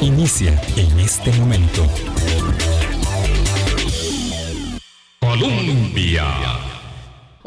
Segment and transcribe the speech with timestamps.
[0.00, 1.86] inicia en este momento.
[5.20, 6.75] Colombia.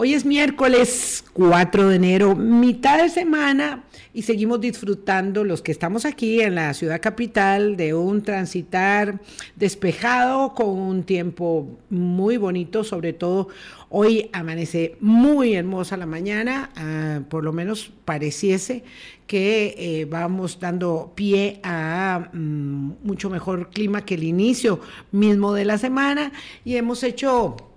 [0.01, 3.83] Hoy es miércoles 4 de enero, mitad de semana,
[4.13, 9.19] y seguimos disfrutando los que estamos aquí en la ciudad capital de un transitar
[9.57, 13.49] despejado con un tiempo muy bonito, sobre todo
[13.89, 18.85] hoy amanece muy hermosa la mañana, ah, por lo menos pareciese
[19.27, 24.79] que eh, vamos dando pie a mm, mucho mejor clima que el inicio
[25.11, 26.31] mismo de la semana
[26.63, 27.68] y hemos hecho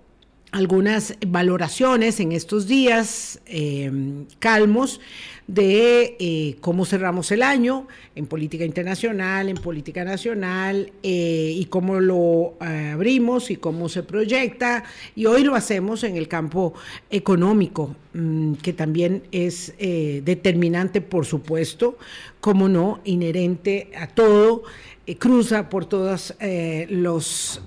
[0.53, 3.91] algunas valoraciones en estos días eh,
[4.37, 5.01] calmos
[5.47, 11.99] de eh, cómo cerramos el año en política internacional, en política nacional, eh, y cómo
[11.99, 14.83] lo abrimos y cómo se proyecta.
[15.15, 16.75] Y hoy lo hacemos en el campo
[17.09, 21.97] económico, mm, que también es determinante, por supuesto,
[22.39, 24.63] como no, inherente a todo,
[25.17, 26.35] cruza por todos
[26.89, 27.59] los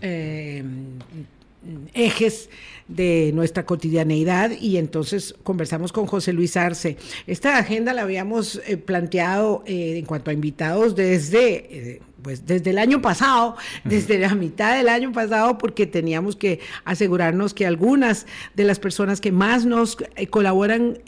[1.94, 2.48] ejes
[2.88, 6.96] de nuestra cotidianeidad y entonces conversamos con José Luis Arce.
[7.26, 11.54] Esta agenda la habíamos eh, planteado eh, en cuanto a invitados desde...
[11.94, 16.58] Eh, pues desde el año pasado, desde la mitad del año pasado, porque teníamos que
[16.84, 19.96] asegurarnos que algunas de las personas que más nos
[20.30, 20.98] colaboran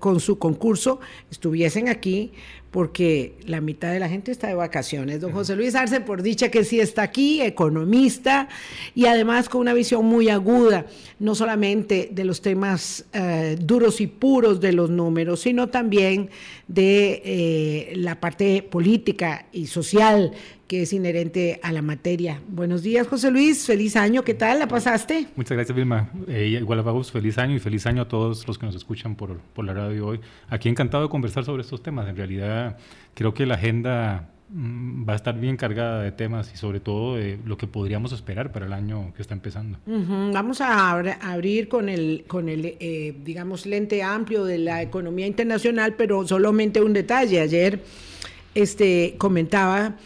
[0.00, 0.98] con su concurso
[1.30, 2.32] estuviesen aquí
[2.74, 5.20] porque la mitad de la gente está de vacaciones.
[5.20, 8.48] Don José Luis Arce, por dicha que sí está aquí, economista
[8.96, 10.84] y además con una visión muy aguda,
[11.20, 16.30] no solamente de los temas eh, duros y puros de los números, sino también
[16.66, 20.32] de eh, la parte política y social
[20.66, 22.40] que es inherente a la materia.
[22.48, 23.66] Buenos días, José Luis.
[23.66, 24.22] Feliz año.
[24.22, 24.58] ¿Qué tal?
[24.58, 25.26] ¿La pasaste?
[25.36, 26.10] Muchas gracias, Vilma.
[26.26, 29.14] Eh, igual a vos, feliz año y feliz año a todos los que nos escuchan
[29.14, 30.20] por, por la radio hoy.
[30.48, 32.08] Aquí encantado de conversar sobre estos temas.
[32.08, 32.78] En realidad,
[33.14, 37.16] creo que la agenda mm, va a estar bien cargada de temas y sobre todo
[37.16, 39.78] de lo que podríamos esperar para el año que está empezando.
[39.86, 45.94] Vamos a abrir con el, con el eh, digamos, lente amplio de la economía internacional,
[45.98, 47.40] pero solamente un detalle.
[47.40, 47.82] Ayer
[48.54, 49.96] este, comentaba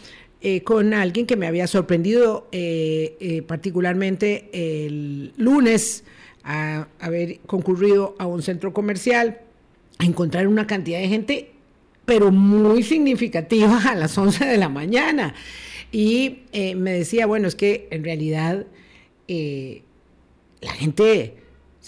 [0.41, 6.05] eh, con alguien que me había sorprendido eh, eh, particularmente el lunes
[6.45, 9.41] a haber concurrido a un centro comercial,
[9.97, 11.51] a encontrar una cantidad de gente,
[12.05, 15.35] pero muy significativa a las 11 de la mañana.
[15.91, 18.65] Y me decía, bueno, es que en realidad
[19.27, 21.38] la gente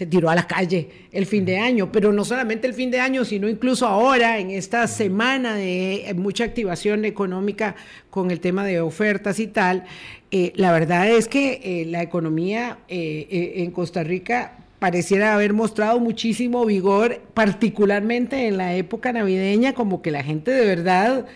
[0.01, 2.99] se tiró a la calle el fin de año, pero no solamente el fin de
[2.99, 7.75] año, sino incluso ahora, en esta semana de eh, mucha activación económica
[8.09, 9.83] con el tema de ofertas y tal,
[10.31, 16.65] eh, la verdad es que eh, la economía en Costa Rica pareciera haber mostrado muchísimo
[16.65, 21.27] vigor, particularmente en la época navideña, como que la gente de verdad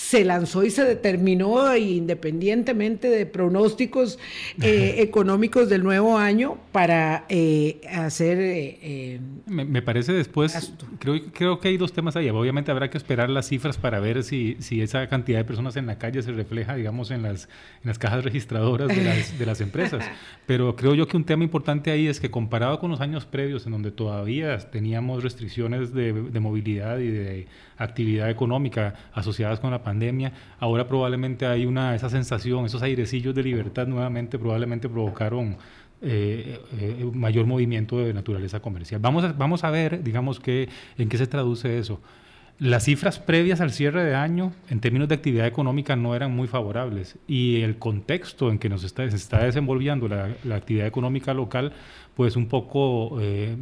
[0.00, 4.18] se lanzó y se determinó independientemente de pronósticos
[4.60, 8.38] eh, económicos del nuevo año para eh, hacer...
[8.40, 12.30] Eh, me, parece después, creo, creo que hay dos temas ahí.
[12.30, 15.86] Obviamente habrá que esperar las cifras para ver si, si esa cantidad de personas en
[15.86, 17.44] la calle se refleja, digamos, en las,
[17.84, 20.02] en las cajas registradoras de las, de las empresas.
[20.46, 23.66] Pero creo yo que un tema importante ahí es que comparado con los años previos,
[23.66, 27.46] en donde todavía teníamos restricciones de, de movilidad y de
[27.76, 29.89] actividad económica asociadas con la pandemia,
[30.58, 35.56] ahora probablemente hay una, esa sensación, esos airecillos de libertad nuevamente probablemente provocaron
[36.02, 39.00] eh, eh, mayor movimiento de naturaleza comercial.
[39.02, 42.00] Vamos a, vamos a ver, digamos, que, en qué se traduce eso.
[42.58, 46.46] Las cifras previas al cierre de año en términos de actividad económica no eran muy
[46.46, 51.72] favorables y el contexto en que nos está, se está desenvolviendo la, actividad económica local,
[52.14, 53.56] pues un poco eh,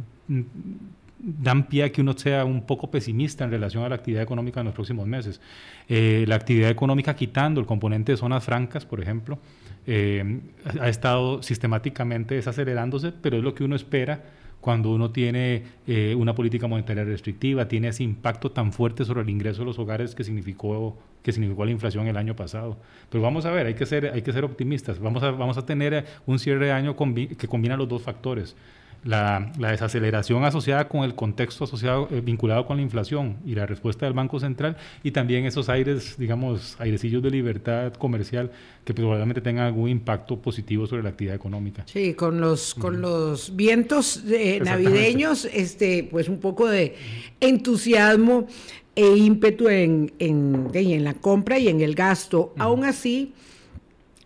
[1.19, 4.61] dan pie a que uno sea un poco pesimista en relación a la actividad económica
[4.61, 5.41] en los próximos meses.
[5.87, 9.37] Eh, la actividad económica, quitando el componente de zonas francas, por ejemplo,
[9.85, 10.41] eh,
[10.79, 14.23] ha estado sistemáticamente desacelerándose, pero es lo que uno espera
[14.61, 19.29] cuando uno tiene eh, una política monetaria restrictiva, tiene ese impacto tan fuerte sobre el
[19.29, 22.77] ingreso de los hogares que significó, que significó la inflación el año pasado.
[23.09, 24.99] Pero vamos a ver, hay que ser, hay que ser optimistas.
[24.99, 28.55] Vamos a, vamos a tener un cierre de año que combina los dos factores
[29.03, 34.05] la, desaceleración asociada con el contexto asociado, eh, vinculado con la inflación y la respuesta
[34.05, 38.51] del Banco Central y también esos aires, digamos, airecillos de libertad comercial
[38.83, 41.83] que probablemente tengan algún impacto positivo sobre la actividad económica.
[41.85, 46.95] Sí, con los, con los vientos eh, navideños, este, pues un poco de
[47.39, 48.47] entusiasmo
[48.95, 52.53] e ímpetu en, en, en la compra y en el gasto.
[52.57, 53.33] Aún así,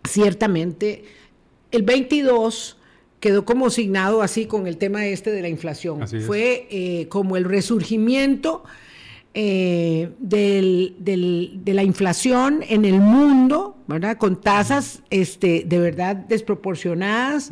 [0.02, 1.04] ciertamente,
[1.70, 2.78] el 22
[3.24, 6.06] quedó como signado así con el tema este de la inflación.
[6.26, 8.64] Fue eh, como el resurgimiento
[9.32, 14.18] eh, de la inflación en el mundo, ¿verdad?
[14.18, 17.50] Con tasas este, de verdad desproporcionadas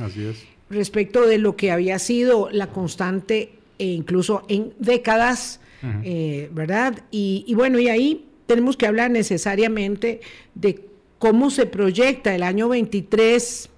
[0.68, 5.58] respecto de lo que había sido la constante e incluso en décadas,
[6.04, 7.02] eh, ¿verdad?
[7.10, 10.20] Y, y bueno, y ahí tenemos que hablar necesariamente
[10.54, 10.84] de
[11.18, 13.70] cómo se proyecta el año 23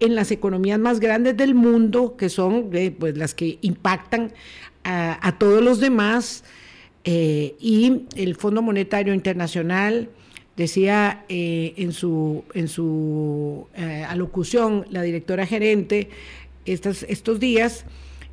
[0.00, 4.32] en las economías más grandes del mundo, que son eh, pues, las que impactan
[4.88, 6.44] a, todos los demás,
[7.02, 10.10] eh, y el Fondo Monetario Internacional
[10.56, 13.66] decía eh, en su, en su
[14.08, 16.08] alocución la directora gerente
[16.66, 17.84] estos, estos días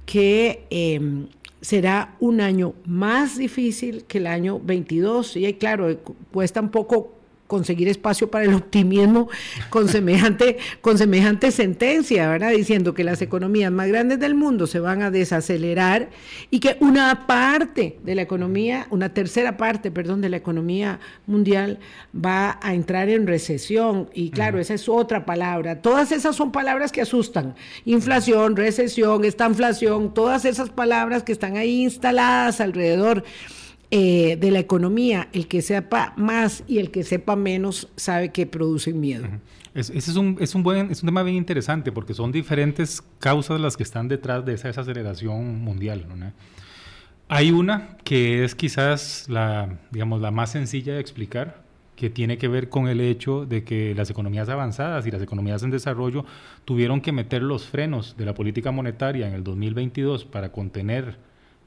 [0.06, 1.28] que em,
[1.62, 5.38] será un año más difícil que el año 22.
[5.38, 5.98] Y claro,
[6.32, 7.14] cuesta un poco
[7.54, 9.30] conseguir espacio para el optimismo
[9.70, 12.50] con semejante, con semejante sentencia, ¿verdad?
[12.50, 16.10] Diciendo que las economías más grandes del mundo se van a desacelerar
[16.50, 21.78] y que una parte de la economía, una tercera parte, perdón, de la economía mundial
[22.14, 24.10] va a entrar en recesión.
[24.16, 25.80] Y claro, esa es otra palabra.
[25.80, 27.54] Todas esas son palabras que asustan.
[27.86, 33.24] Inflación, recesión, estanflación, todas esas palabras que están ahí instaladas alrededor
[33.96, 38.48] eh, de la economía, el que sepa más y el que sepa menos sabe que
[38.48, 39.28] producen miedo.
[39.76, 43.60] ese es un, es, un buen, es un tema bien interesante porque son diferentes causas
[43.60, 46.08] las que están detrás de esa desaceleración mundial.
[47.28, 51.62] Hay una que es quizás la, digamos, la más sencilla de explicar,
[51.96, 55.62] que tiene que ver con el hecho de que las economías avanzadas y las economías
[55.62, 56.26] en desarrollo
[56.66, 61.16] tuvieron que meter los frenos de la política monetaria en el 2022 para contener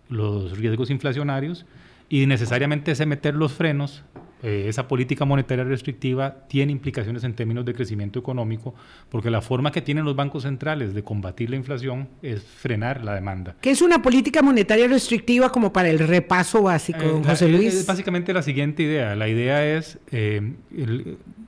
[0.09, 1.67] los riesgos inflacionarios
[2.09, 4.05] y necesariamente ese meter los frenos,
[4.43, 8.75] eh, esa política monetaria restrictiva tiene implicaciones en términos de crecimiento económico,
[9.09, 13.15] porque la forma que tienen los bancos centrales de combatir la inflación es frenar la
[13.15, 13.57] demanda.
[13.61, 17.75] ¿Qué es una política monetaria restrictiva como para el repaso básico, eh, José Luis?
[17.75, 19.17] Es básicamente la siguiente idea.
[19.17, 20.55] La idea es eh,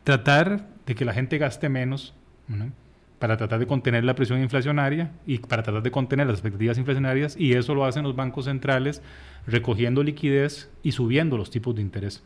[0.03, 2.15] tratar de que la gente gaste menos.
[3.19, 7.37] Para tratar de contener la presión inflacionaria y para tratar de contener las expectativas inflacionarias
[7.39, 9.03] y eso lo hacen los bancos centrales
[9.47, 12.23] recogiendo liquidez y subiendo los tipos de interés.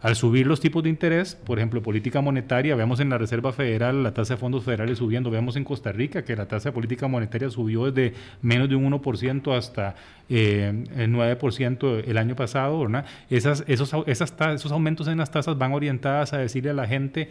[0.00, 4.02] Al subir los tipos de interés, por ejemplo, política monetaria, vemos en la Reserva Federal
[4.02, 7.08] la tasa de fondos federales subiendo, vemos en Costa Rica que la tasa de política
[7.08, 9.94] monetaria subió desde menos de un 1% hasta
[10.28, 12.86] eh, el 9% el año pasado.
[13.30, 17.30] Esas, esos, esos aumentos en las tasas van orientadas a decirle a la gente,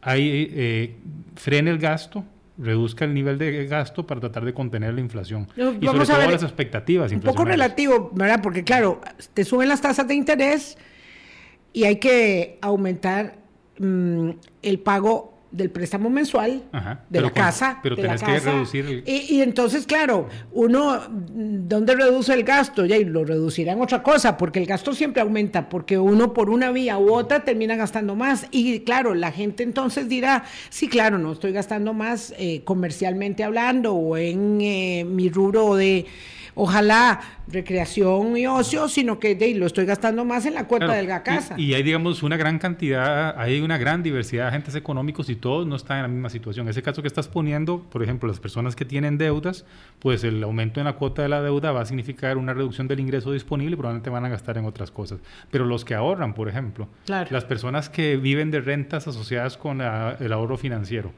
[0.00, 0.96] ahí, eh,
[1.34, 2.24] frene el gasto,
[2.58, 5.48] reduzca el nivel de gasto para tratar de contener la inflación.
[5.56, 8.40] y sobre todo las expectativas Un poco relativo, ¿verdad?
[8.42, 9.00] Porque claro,
[9.34, 10.78] te suben las tasas de interés
[11.72, 13.36] y hay que aumentar
[13.78, 14.30] mm,
[14.62, 16.62] el pago del préstamo mensual
[17.08, 17.80] de la casa.
[17.82, 19.02] Pero tenés que reducir.
[19.06, 22.84] Y, entonces, claro, uno, ¿dónde reduce el gasto?
[22.84, 26.50] Ya, y lo reducirá en otra cosa, porque el gasto siempre aumenta, porque uno por
[26.50, 28.46] una vía u otra termina gastando más.
[28.50, 33.94] Y claro, la gente entonces dirá, sí, claro, no estoy gastando más eh, comercialmente hablando
[33.94, 36.06] o en eh, mi rubro de
[36.56, 41.04] ojalá recreación y ocio, sino que de, lo estoy gastando más en la cuenta de
[41.04, 41.54] la casa.
[41.56, 45.66] Y, hay, digamos, una gran cantidad, hay una gran diversidad de agentes económicos y todos
[45.66, 46.68] no están en la misma situación.
[46.68, 49.64] Ese caso que estás poniendo, por ejemplo, las personas que tienen deudas,
[50.00, 53.00] pues el aumento en la cuota de la deuda va a significar una reducción del
[53.00, 55.20] ingreso disponible y probablemente van a gastar en otras cosas.
[55.50, 60.32] Pero los que ahorran, por ejemplo, las personas que viven de rentas asociadas con el
[60.32, 61.12] ahorro financiero,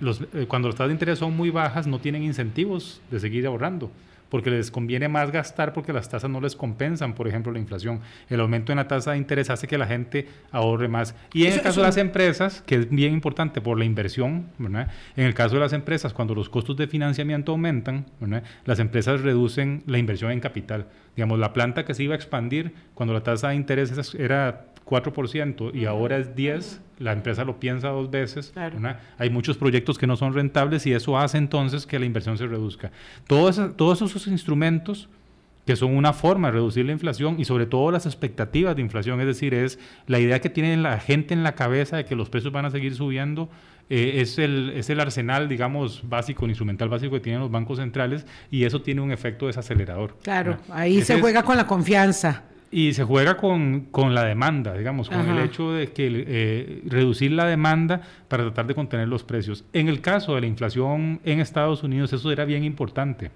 [0.00, 3.46] los, eh, cuando las tasas de interés son muy bajas, no tienen incentivos de seguir
[3.46, 3.90] ahorrando
[4.30, 8.00] porque les conviene más gastar porque las tasas no les compensan, por ejemplo, la inflación.
[8.28, 11.14] El aumento en la tasa de interés hace que la gente ahorre más.
[11.34, 14.88] Y en el caso de las empresas, que es bien importante por la inversión, ¿verdad?
[15.16, 18.06] en el caso de las empresas, cuando los costos de financiamiento aumentan,
[18.64, 20.86] las empresas reducen la inversión en capital.
[21.16, 25.74] Digamos, la planta que se iba a expandir, cuando la tasa de interés era 4%
[25.74, 28.52] y ahora es 10%, la empresa lo piensa dos veces.
[29.16, 32.46] Hay muchos proyectos que no son rentables y eso hace entonces que la inversión se
[32.46, 32.90] reduzca.
[33.26, 35.08] Todos, todos esos instrumentos
[35.66, 39.20] que son una forma de reducir la inflación y sobre todo las expectativas de inflación,
[39.20, 42.28] es decir, es la idea que tiene la gente en la cabeza de que los
[42.28, 43.48] precios van a seguir subiendo,
[43.88, 47.78] eh, es, el, es el arsenal, digamos, básico, el instrumental básico que tienen los bancos
[47.78, 50.16] centrales y eso tiene un efecto desacelerador.
[50.22, 52.44] Claro, ahí se juega con la confianza.
[52.72, 57.32] Y se juega con, con la demanda, digamos, con el hecho de que eh, reducir
[57.32, 59.64] la demanda para tratar de contener los precios.
[59.72, 63.32] En el caso de la inflación en Estados Unidos, eso era bien importante,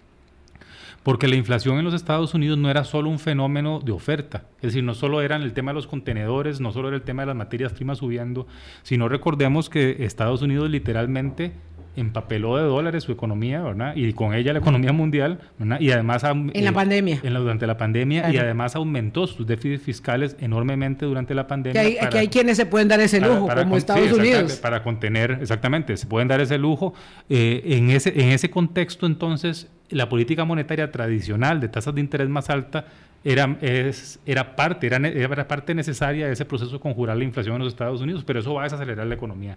[1.02, 4.68] porque la inflación en los Estados Unidos no era solo un fenómeno de oferta, es
[4.68, 7.26] decir, no solo era el tema de los contenedores, no solo era el tema de
[7.26, 8.46] las materias primas subiendo,
[8.84, 11.52] sino recordemos que Estados Unidos literalmente
[11.96, 13.94] empapeló de dólares su economía, ¿verdad?
[13.96, 15.80] Y con ella la economía mundial, ¿verdad?
[15.80, 16.24] Y además...
[16.24, 17.20] En la eh, pandemia.
[17.22, 21.80] En durante la pandemia y además aumentó sus déficits fiscales enormemente durante la pandemia.
[21.80, 24.56] Que hay, hay quienes se pueden dar ese lujo, como Estados Unidos.
[24.56, 26.94] Para contener, exactamente, se pueden dar ese lujo.
[27.28, 32.28] Eh, en, ese, en ese contexto, entonces, la política monetaria tradicional de tasas de interés
[32.28, 32.86] más alta
[33.24, 37.56] era, es, era, parte, era, era parte necesaria de ese proceso de conjurar la inflación
[37.56, 39.56] en los Estados Unidos, pero eso va a desacelerar la economía.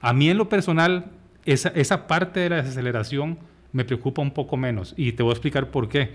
[0.00, 1.06] A mí en lo personal,
[1.52, 3.38] esa, esa parte de la desaceleración
[3.72, 6.10] me preocupa un poco menos y te voy a explicar por qué.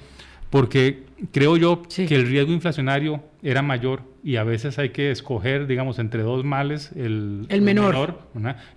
[0.50, 5.66] Porque creo yo que el riesgo inflacionario era mayor y a veces hay que escoger,
[5.66, 8.20] digamos, entre dos males el, el menor.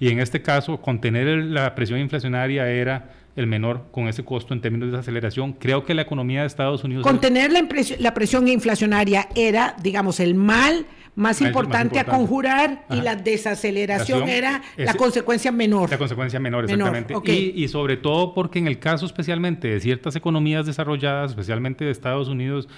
[0.01, 4.63] y en este caso, contener la presión inflacionaria era el menor con ese costo en
[4.63, 5.53] términos de aceleración.
[5.53, 7.03] Creo que la economía de Estados Unidos...
[7.05, 10.87] Contener la, la presión inflacionaria era, digamos, el mal
[11.17, 15.91] más importante, a conjurar y la desaceleración era la consecuencia menor.
[15.91, 17.15] La consecuencia menor, exactamente.
[17.25, 21.91] Y, y, sobre todo porque en el caso especialmente de ciertas economías desarrolladas, especialmente de
[21.91, 22.69] Estados Unidos,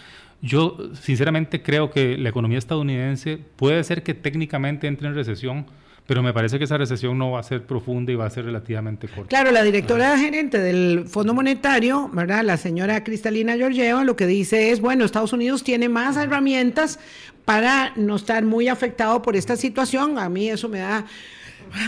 [0.40, 5.66] yo sinceramente creo que la economía estadounidense puede ser que técnicamente entre en recesión,
[6.06, 8.44] pero me parece que esa recesión no va a ser profunda y va a ser
[8.44, 9.28] relativamente corta.
[9.28, 12.44] Claro, la directora gerente del Fondo Monetario, ¿verdad?
[12.44, 17.00] La señora Cristalina Georgieva, lo que dice es, bueno, Estados Unidos tiene más herramientas
[17.48, 20.18] para no estar muy afectado por esta situación.
[20.18, 21.06] A mí eso me da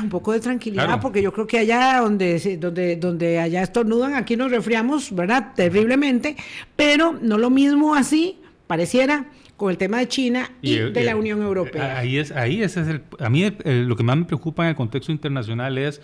[0.02, 4.38] un poco de tranquilidad, porque yo creo que allá donde, donde, donde allá estornudan, aquí
[4.38, 5.52] nos resfriamos, ¿verdad?
[5.55, 6.35] Terriblemente,
[6.76, 9.26] pero no lo mismo así, pareciera,
[9.59, 11.99] con el tema de China y, de la Unión Europea.
[11.99, 14.76] Ahí es, ahí ese es el, a mí lo que más me preocupa en el
[14.76, 16.00] contexto internacional es,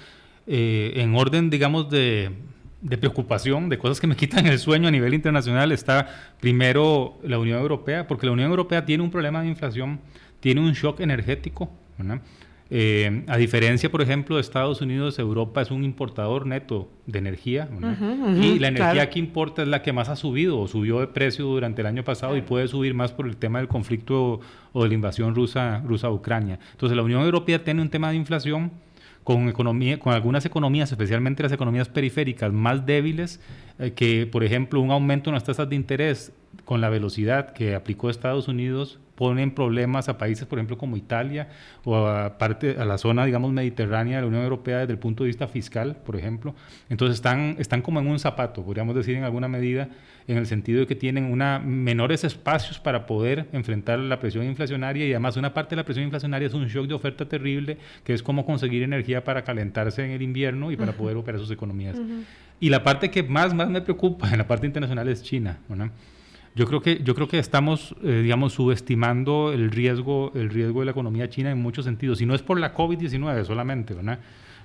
[0.46, 2.30] eh, en orden, digamos, de
[2.80, 7.38] de preocupación, de cosas que me quitan el sueño a nivel internacional, está primero la
[7.38, 10.00] Unión Europea, porque la Unión Europea tiene un problema de inflación,
[10.40, 11.70] tiene un shock energético.
[12.68, 17.68] Eh, a diferencia, por ejemplo, de Estados Unidos, Europa es un importador neto de energía
[18.42, 21.44] y la energía que importa es la que más ha subido o subió de precio
[21.44, 24.40] durante el año pasado y puede subir más por el tema del conflicto
[24.72, 26.58] o de la invasión rusa, rusa a Ucrania.
[26.72, 28.72] Entonces, la Unión Europea tiene un tema de inflación
[29.26, 33.40] con, economía, con algunas economías, especialmente las economías periféricas más débiles,
[33.80, 36.32] eh, que por ejemplo un aumento en las tasas de interés
[36.64, 41.48] con la velocidad que aplicó Estados Unidos ponen problemas a países, por ejemplo, como Italia
[41.84, 45.24] o a, parte, a la zona, digamos, mediterránea de la Unión Europea desde el punto
[45.24, 46.54] de vista fiscal, por ejemplo.
[46.88, 49.88] Entonces están, están como en un zapato, podríamos decir en alguna medida,
[50.28, 55.06] en el sentido de que tienen una, menores espacios para poder enfrentar la presión inflacionaria
[55.06, 58.12] y además una parte de la presión inflacionaria es un shock de oferta terrible, que
[58.12, 61.96] es cómo conseguir energía para calentarse en el invierno y para poder operar sus economías.
[62.60, 65.58] Y la parte que más, más me preocupa en la parte internacional es China.
[65.68, 65.90] ¿no?
[66.56, 71.58] Yo creo que, estamos, eh, subestimando el riesgo, el riesgo de la economía china en
[71.58, 72.22] muchos sentidos.
[72.22, 74.20] Y no es por la COVID-19 solamente, ¿verdad?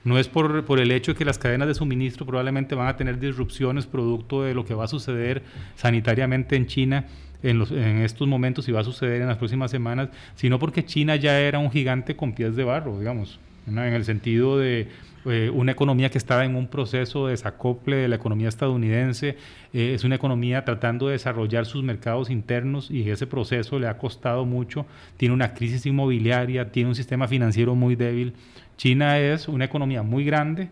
[0.05, 3.19] No es por, el hecho de que las cadenas de suministro probablemente van a tener
[3.19, 5.43] disrupciones producto de lo que va a suceder
[5.75, 7.07] sanitariamente en China
[7.43, 7.61] en
[8.03, 11.59] estos momentos y va a suceder en las próximas semanas, sino porque China ya era
[11.59, 14.87] un gigante con pies de barro, digamos, en el sentido de
[15.25, 19.37] eh, una economía que estaba en un proceso de desacople de la economía estadounidense,
[19.73, 23.97] eh, es una economía tratando de desarrollar sus mercados internos y ese proceso le ha
[23.97, 24.85] costado mucho,
[25.17, 28.33] tiene una crisis inmobiliaria, tiene un sistema financiero muy débil.
[28.77, 30.71] China es una economía muy grande,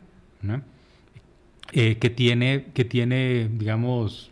[1.72, 4.32] eh, que tiene, que tiene, digamos,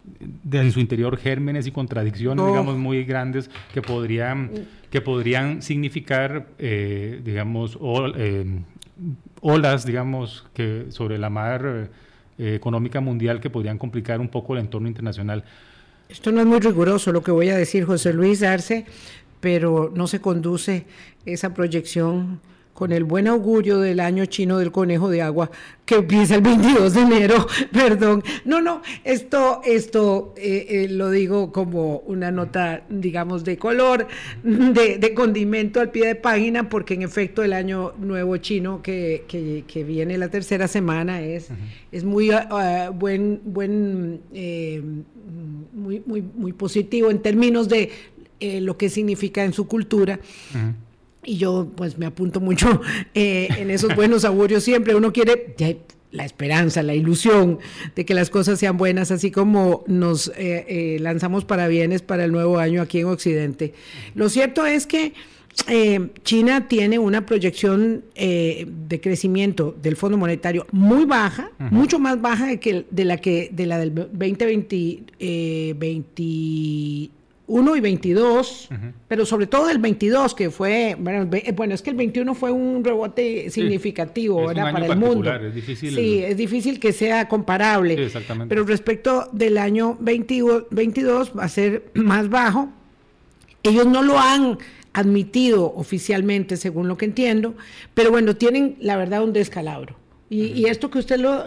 [0.52, 4.50] en su interior gérmenes y contradicciones, digamos, muy grandes que podrían,
[4.90, 8.12] que podrían significar, digamos, o,
[9.42, 11.90] olas, digamos, que sobre la mar
[12.38, 15.44] eh, económica mundial que podrían complicar un poco el entorno internacional.
[16.10, 18.86] Esto no es muy riguroso lo que voy a decir, José Luis Arce,
[19.40, 20.86] pero no se conduce
[21.26, 22.40] esa proyección
[22.78, 25.50] con el buen augurio del año chino del conejo de agua
[25.84, 28.24] que empieza el 22 de enero, perdón.
[28.46, 34.08] No, no, esto, esto eh, eh, lo digo como una nota, digamos, de color,
[34.44, 39.84] de, condimento al pie de página, porque en efecto el año nuevo chino que, que,
[39.84, 41.48] viene la tercera semana es,
[41.92, 44.84] es muy ah, buen, buen eh,
[45.74, 47.90] muy, muy, muy positivo en términos de
[48.40, 50.20] lo que significa en su cultura.
[51.28, 52.82] Y yo pues me apunto mucho
[53.14, 54.96] eh, en esos buenos augurios siempre.
[54.96, 55.56] Uno quiere
[56.12, 57.60] la esperanza, la ilusión
[57.96, 62.24] de que las cosas sean buenas, así como nos eh, eh, lanzamos para bienes para
[62.24, 63.74] el nuevo año aquí en Occidente.
[64.16, 65.12] Lo cierto es que
[66.24, 72.60] China tiene una proyección de crecimiento del Fondo Monetario muy baja, mucho más baja de,
[72.60, 75.04] que, de la que de la del 2020,
[77.48, 78.70] 1 y 22,
[79.08, 82.84] pero sobre todo el 22, que fue, bueno, bueno, es que el 21 fue un
[82.84, 85.34] rebote significativo para el mundo.
[85.34, 85.96] Es difícil.
[85.96, 87.94] Sí, es difícil que sea comparable.
[88.04, 88.54] exactamente.
[88.54, 92.70] Pero respecto del año 22 va a ser más bajo.
[93.64, 94.58] Ellos no lo han
[94.92, 97.56] admitido oficialmente, según lo que entiendo,
[97.94, 99.96] pero bueno, tienen la verdad un descalabro.
[100.30, 101.46] Y, esto que usted lo,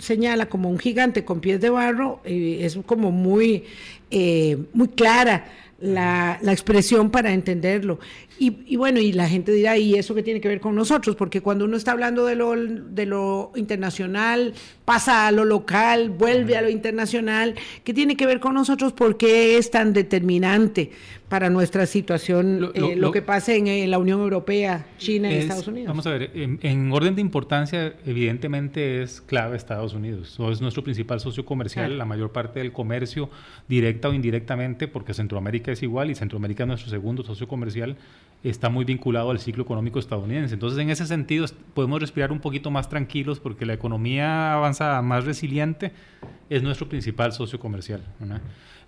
[0.00, 3.64] señala como un gigante con pies de barro eh, es como muy,
[4.10, 5.46] eh, muy clara
[5.80, 7.98] la, la, expresión para entenderlo.
[8.40, 11.16] Y, bueno, y la gente dirá, ¿y eso qué tiene que ver con nosotros?
[11.16, 14.54] Porque cuando uno está hablando de lo, de lo internacional,
[14.84, 18.92] pasa a lo local, vuelve a lo internacional, ¿qué tiene que ver con nosotros?
[18.92, 20.92] ¿Por qué es tan determinante
[21.28, 25.88] para nuestra situación lo, eh, que pasa en, la Unión Europea, China y Estados Unidos?
[25.88, 30.38] Vamos a ver, en, orden de importancia, evidentemente es clave Estados Unidos.
[30.50, 33.28] es nuestro principal socio comercial, la mayor parte del comercio,
[33.68, 37.96] directa o indirectamente, porque Centroamérica es igual y Centroamérica es nuestro segundo socio comercial
[38.42, 40.54] está muy vinculado al ciclo económico estadounidense.
[40.54, 45.24] Entonces, en ese sentido, podemos respirar un poquito más tranquilos porque la economía avanzada más
[45.24, 45.92] resiliente
[46.48, 48.02] es nuestro principal socio comercial.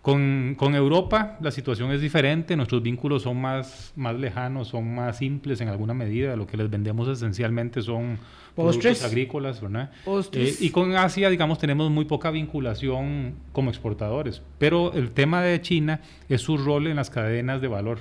[0.03, 5.19] Con, con, Europa la situación es diferente, nuestros vínculos son más, más lejanos, son más
[5.19, 8.19] simples en alguna medida, lo que les vendemos esencialmente son
[8.55, 9.91] productos agrícolas, ¿verdad?
[10.33, 15.61] Eh, y con Asia, digamos, tenemos muy poca vinculación como exportadores, pero el tema de
[15.61, 17.99] China es su rol en las cadenas de valor,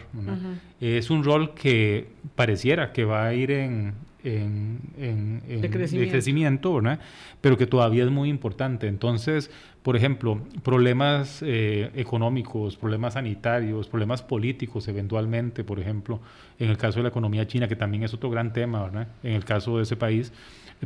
[0.80, 5.70] Es un rol que pareciera que va a ir en, en, en, de
[6.10, 7.00] crecimiento, ¿verdad?
[7.42, 8.88] pero que todavía es muy importante.
[8.88, 9.52] Entonces,
[9.84, 16.20] por ejemplo, problemas eh, económicos, problemas sanitarios, problemas políticos eventualmente, por ejemplo,
[16.60, 19.08] en el caso de la economía china, que también es otro gran tema, ¿verdad?
[19.24, 20.34] en el caso de ese país,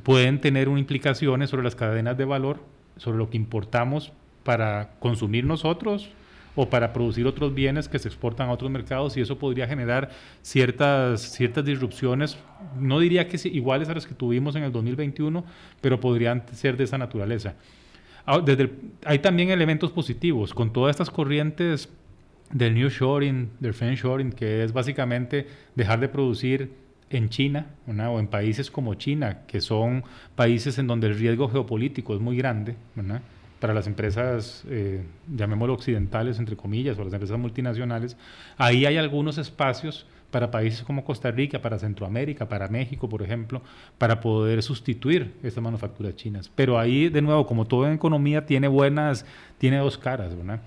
[0.04, 2.60] pueden tener implicaciones sobre las cadenas de valor,
[2.98, 4.12] sobre lo que importamos
[4.44, 6.12] para consumir nosotros
[6.56, 10.12] o para producir otros bienes que se exportan a otros mercados y eso podría generar
[10.44, 12.38] ciertas, ciertas disrupciones,
[12.80, 15.44] no diría que iguales a las que tuvimos en el 2021,
[15.82, 17.56] pero podrían ser de esa naturaleza.
[18.26, 18.72] Ah, desde
[19.06, 21.90] hay también elementos positivos con todas estas corrientes
[22.52, 26.72] del New Shoring, del French Shoring, que es básicamente dejar de producir
[27.10, 30.04] en China o en países como China, que son
[30.36, 32.76] países en donde el riesgo geopolítico es muy grande
[33.60, 38.18] para las empresas, eh, llamémoslo occidentales, entre comillas, o las empresas multinacionales.
[38.58, 43.62] Ahí hay algunos espacios para países como Costa Rica, para Centroamérica, para México, por ejemplo,
[44.00, 46.50] para poder sustituir estas manufacturas chinas.
[46.56, 49.28] Pero ahí, de nuevo, como todo en economía, tiene buenas,
[49.60, 50.60] tiene dos caras, ¿verdad?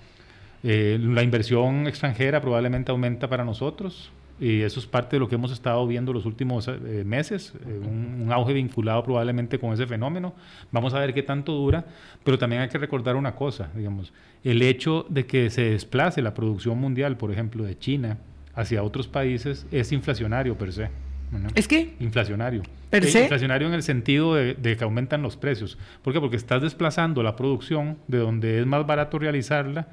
[0.63, 5.35] Eh, la inversión extranjera probablemente aumenta para nosotros, y eso es parte de lo que
[5.35, 9.85] hemos estado viendo los últimos eh, meses, eh, un, un, auge vinculado probablemente con ese
[9.85, 10.33] fenómeno.
[10.71, 11.83] Vamos a ver qué tanto dura,
[12.23, 14.13] pero también hay que recordar una cosa, digamos,
[14.45, 18.17] el hecho de que se desplace la producción mundial, por ejemplo, de China,
[18.57, 20.89] hacia otros países es inflacionario per se.
[21.55, 21.93] ¿Es qué?
[21.99, 22.63] Inflacionario.
[22.89, 23.21] ¿Per se?
[23.21, 25.77] Inflacionario en el sentido de, que aumentan los precios.
[26.01, 26.19] ¿Por qué?
[26.19, 29.87] Porque estás desplazando la producción de donde es más barato realizarla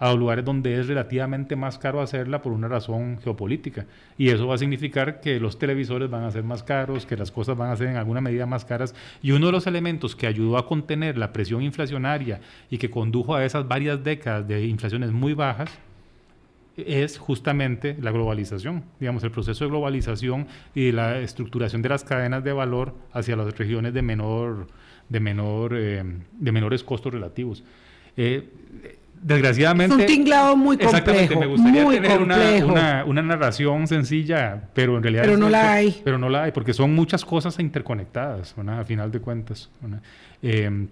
[0.00, 3.86] a lugares donde es relativamente más caro hacerla por una razón geopolítica.
[4.16, 7.30] Y eso va a significar que los televisores van a ser más caros, que las
[7.30, 8.94] cosas van a ser en alguna medida más caras.
[9.22, 13.34] Y uno de los elementos que ayudó a contener la presión inflacionaria y que condujo
[13.34, 15.70] a esas varias décadas de inflaciones muy bajas
[16.86, 22.44] es justamente la globalización, digamos, el proceso de globalización y la estructuración de las cadenas
[22.44, 24.68] de valor hacia las regiones de menor,
[25.08, 27.64] de menor, eh, de menores costos relativos.
[28.16, 28.48] Eh,
[29.22, 29.94] desgraciadamente.
[29.94, 30.96] Es un tinglado muy complejo.
[30.96, 32.22] Exactamente, me gustaría tener
[32.64, 35.22] una, una, narración sencilla, pero en realidad.
[35.24, 36.00] Pero no la hay.
[36.04, 39.70] Pero no la hay, porque son muchas cosas interconectadas, a final de cuentas.
[40.42, 40.86] Eh,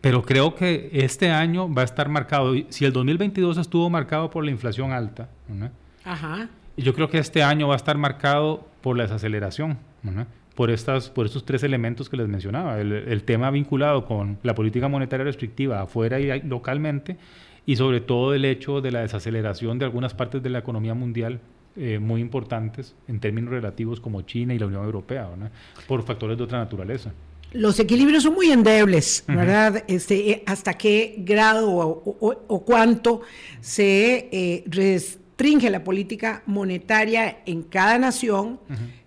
[0.00, 4.44] pero creo que este año va a estar marcado, si el 2022 estuvo marcado por
[4.44, 5.28] la inflación alta,
[6.76, 9.78] yo creo que este año va a estar marcado por la desaceleración,
[10.54, 14.88] por, estas, por estos tres elementos que les mencionaba, el, tema vinculado con la política
[14.88, 17.16] monetaria restrictiva afuera y localmente,
[17.64, 21.40] y sobre todo el hecho de la desaceleración de algunas partes de la economía mundial
[21.76, 25.28] eh, muy importantes en términos relativos como China y la Unión Europea,
[25.88, 27.12] por factores de otra naturaleza
[27.52, 29.84] los equilibrios son muy endebles, ¿verdad?
[29.86, 33.22] Este, eh, hasta qué grado o, cuánto
[33.60, 38.60] se eh, restringe la política monetaria en cada nación.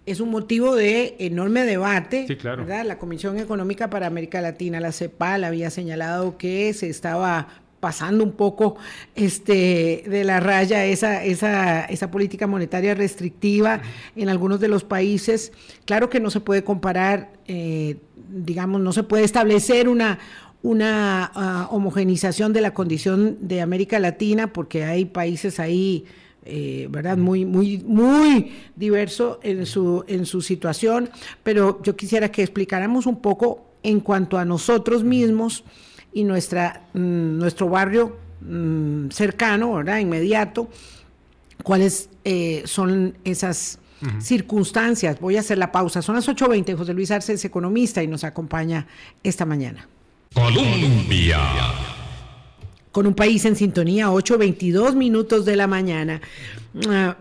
[0.06, 2.86] Es un motivo de enorme debate, ¿verdad?
[2.86, 7.48] La Comisión Económica para América Latina, la CEPAL, había señalado que se estaba
[7.80, 8.76] pasando un poco
[9.16, 13.82] este, de la raya esa, esa, esa política monetaria restrictiva
[14.16, 15.52] en algunos de los países.
[15.86, 17.98] Claro que no se puede comparar, eh,
[18.30, 20.20] digamos, no se puede establecer una,
[20.62, 26.06] una ah, homogenización de la condición de América Latina, porque hay países ahí,
[26.46, 27.18] eh, ¿verdad?
[27.18, 31.10] Muy, muy, muy diverso en su, en su situación,
[31.44, 35.64] pero yo quisiera que explicáramos un poco en cuanto a nosotros mismos
[36.14, 40.00] y nuestra, mm, nuestro barrio mm, cercano, ¿verdad?
[40.00, 40.70] Inmediato,
[41.64, 43.80] cuáles eh, son esas
[44.20, 45.20] circunstancias.
[45.20, 46.02] Voy a hacer la pausa.
[46.02, 46.76] Son las 8.20.
[46.76, 48.88] José Luis Arce es economista y nos acompaña
[49.24, 49.88] esta mañana.
[50.34, 51.40] Colombia.
[52.92, 56.22] Con un país en sintonía, 8.22 minutos de la mañana.
[56.88, 57.18] Ah,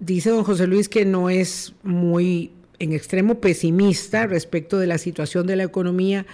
[0.00, 5.46] dice don José Luis que no es muy en extremo pesimista respecto de la situación
[5.46, 6.26] de la economía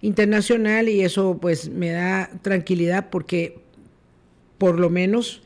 [0.00, 3.60] internacional y eso pues me da tranquilidad porque
[4.58, 5.42] por lo menos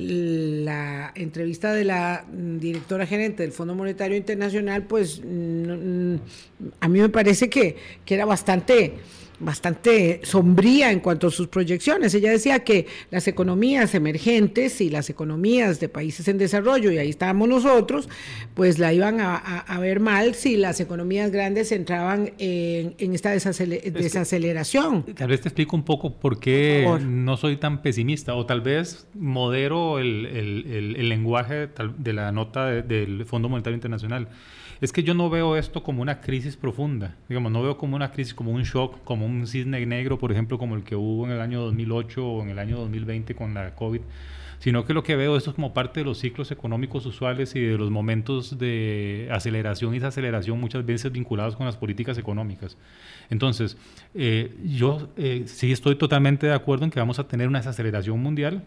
[0.00, 7.50] la entrevista de la directora gerente del Fondo Monetario Internacional, pues a mí me parece
[7.50, 8.94] que, que era bastante
[9.40, 12.14] bastante sombría en cuanto a sus proyecciones.
[12.14, 17.08] Ella decía que las economías emergentes y las economías de países en desarrollo, y ahí
[17.08, 18.08] estábamos nosotros,
[18.54, 25.04] pues la iban a, ver mal si las economías grandes entraban en, esta desaceleración.
[25.14, 29.06] Tal vez te explico un poco por qué no soy tan pesimista, o tal vez
[29.14, 34.28] modero el, lenguaje de la nota del Fondo Monetario Internacional
[34.80, 38.10] es que yo no veo esto como una crisis profunda, digamos, no veo como una
[38.12, 41.32] crisis, como un shock, como un cisne negro, por ejemplo, como el que hubo en
[41.32, 44.00] el año 2008 o en el año 2020 con la COVID
[44.60, 47.60] sino que lo que veo esto es como parte de los ciclos económicos usuales y
[47.60, 52.76] de los momentos de aceleración y desaceleración muchas veces vinculados con las políticas económicas.
[53.30, 53.78] Entonces,
[54.14, 58.20] eh, yo eh, sí estoy totalmente de acuerdo en que vamos a tener una desaceleración
[58.20, 58.62] mundial,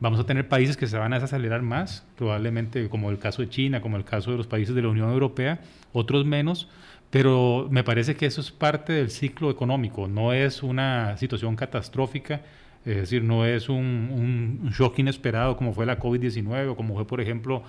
[0.00, 3.48] vamos a tener países que se van a desacelerar más, probablemente como el caso de
[3.48, 5.60] China, como el caso de los países de la Unión Europea,
[5.92, 6.68] otros menos,
[7.10, 12.42] pero me parece que eso es parte del ciclo económico, no es una situación catastrófica
[12.88, 17.06] es decir, no es un, un shock inesperado como fue la COVID-19 o como fue,
[17.06, 17.62] por ejemplo,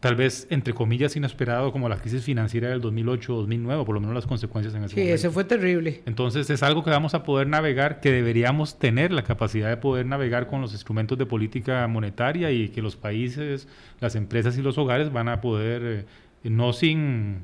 [0.00, 4.26] tal vez, entre comillas, inesperado como la crisis financiera del 2008-2009, por lo menos las
[4.26, 5.18] consecuencias en ese sí, momento.
[5.18, 6.02] Sí, eso fue terrible.
[6.06, 10.06] Entonces es algo que vamos a poder navegar, que deberíamos tener la capacidad de poder
[10.06, 13.66] navegar con los instrumentos de política monetaria y que los países,
[14.00, 16.04] las empresas y los hogares van a poder, eh,
[16.44, 17.40] no sin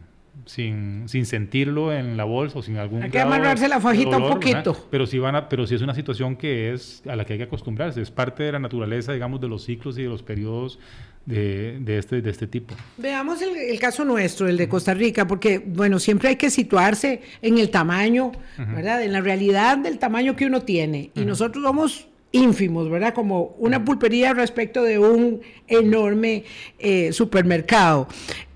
[0.46, 4.28] sin, sin sentirlo en la bolsa o sin algún hay que amarrarse la fajita un
[4.28, 4.86] poquito.
[4.90, 7.38] Pero sí van a, pero sí es una situación que es a la que hay
[7.38, 8.00] que acostumbrarse.
[8.00, 10.78] Es parte de la naturaleza digamos de los ciclos y de los periodos
[11.26, 12.74] de, de este de este tipo.
[12.96, 17.58] Veamos el, caso nuestro el de Costa Rica porque bueno siempre hay que situarse en
[17.58, 21.10] el tamaño verdad en la realidad del tamaño que uno tiene.
[21.14, 23.14] Y nosotros somos ínfimos, ¿verdad?
[23.14, 26.44] Como una pulpería respecto de un enorme
[26.78, 28.08] eh, supermercado.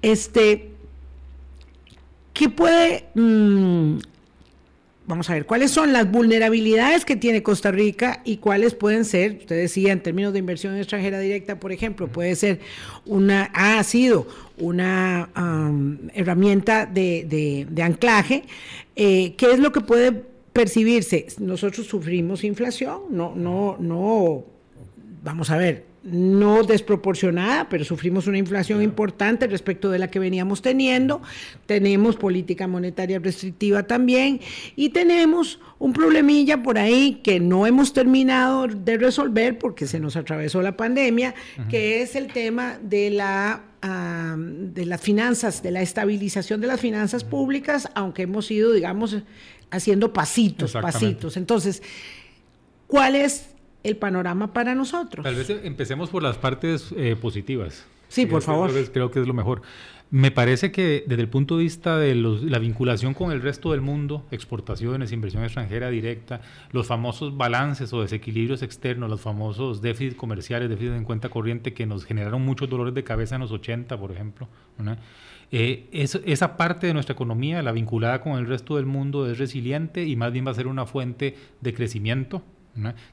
[0.03, 0.71] Este,
[2.37, 3.05] ¿Qué puede...
[3.15, 3.97] Mm,
[5.07, 9.39] vamos a ver, ¿cuáles son las vulnerabilidades que tiene Costa Rica y cuáles pueden ser,
[9.41, 12.61] usted decía, en términos de inversión extranjera directa, por ejemplo, puede ser
[13.07, 14.27] una, ha sido
[14.59, 15.31] una
[16.13, 18.45] herramienta de, anclaje,
[18.97, 20.13] eh, ¿qué es lo que puede
[20.53, 21.29] percibirse?
[21.39, 24.45] Nosotros sufrimos inflación, no, no, no,
[25.23, 30.63] vamos a ver, no desproporcionada, pero sufrimos una inflación importante respecto de la que veníamos
[30.63, 31.21] teniendo.
[31.67, 34.41] Tenemos política monetaria restrictiva también
[34.77, 40.17] y tenemos un problemilla por ahí que no hemos terminado de resolver porque se nos
[40.17, 41.35] atravesó la pandemia,
[41.69, 43.63] que es el tema de la
[44.37, 49.17] de las finanzas, de la estabilización de las finanzas públicas, aunque hemos ido, digamos,
[49.71, 51.37] haciendo pasitos, pasitos.
[51.37, 51.83] Entonces,
[52.89, 53.51] ¿cuál es
[53.87, 55.23] el panorama para nosotros.
[55.23, 57.87] Tal vez empecemos por las partes eh, positivas.
[58.09, 58.71] Sí, por favor.
[58.93, 59.63] Creo que, es lo mejor.
[60.11, 63.81] Me parece que desde el punto de vista de la vinculación con el resto del
[63.81, 70.69] mundo, exportaciones, inversión extranjera directa, los famosos balances o desequilibrios externos, los famosos déficits comerciales,
[70.69, 74.13] déficits en cuenta corriente que nos generaron muchos dolores de cabeza en los 80, por
[74.13, 74.49] ejemplo.
[75.51, 80.05] Eh, esa parte de nuestra economía, la vinculada con el resto del mundo, es resiliente
[80.05, 82.43] y más bien va a ser una fuente de crecimiento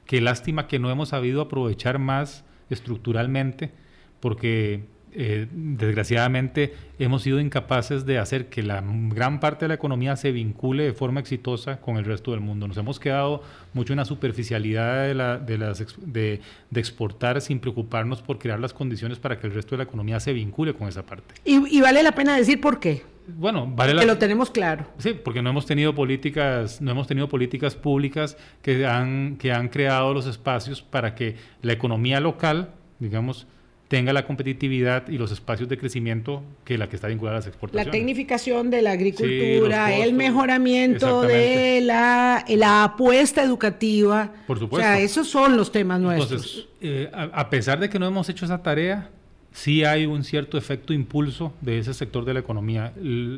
[0.06, 3.72] Qué lástima que no hemos sabido aprovechar más estructuralmente,
[4.20, 4.84] porque
[5.16, 10.32] eh, desgraciadamente hemos sido incapaces de hacer que la gran parte de la economía se
[10.32, 12.66] vincule de forma exitosa con el resto del mundo.
[12.66, 13.40] Nos hemos quedado
[13.74, 16.40] mucho en la superficialidad de, la, de, las, de,
[16.74, 20.32] exportar sin preocuparnos por crear las condiciones para que el resto de la economía se
[20.32, 21.34] vincule con esa parte.
[21.44, 23.02] Y, vale la pena decir por qué.
[23.26, 24.86] Bueno, vale que lo tenemos claro.
[24.98, 29.68] Sí, porque no hemos tenido políticas, no hemos tenido políticas públicas que han, que han
[29.68, 33.46] creado los espacios para que la economía local, digamos,
[33.88, 37.46] tenga la competitividad y los espacios de crecimiento que la que está vinculada a las
[37.46, 37.86] exportaciones.
[37.86, 44.32] La tecnificación de la agricultura, el mejoramiento de la, la, apuesta educativa.
[44.46, 44.86] Por supuesto.
[44.86, 46.30] O sea, esos son los temas nuestros.
[46.30, 49.10] Entonces, eh, a, pesar de que no hemos hecho esa tarea,
[49.54, 52.92] sí hay un cierto efecto impulso de ese sector de la economía.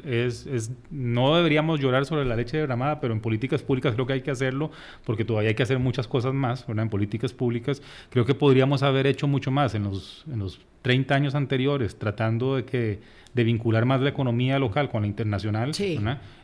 [0.04, 4.14] Es, es, no deberíamos llorar sobre la leche derramada, pero en políticas públicas creo que
[4.14, 4.70] hay que hacerlo,
[5.04, 9.06] porque todavía hay que hacer muchas cosas más, En políticas públicas creo que podríamos haber
[9.06, 13.00] hecho mucho más en los, en los 30 años anteriores, tratando de que
[13.36, 15.72] de vincular más la economía local con la internacional.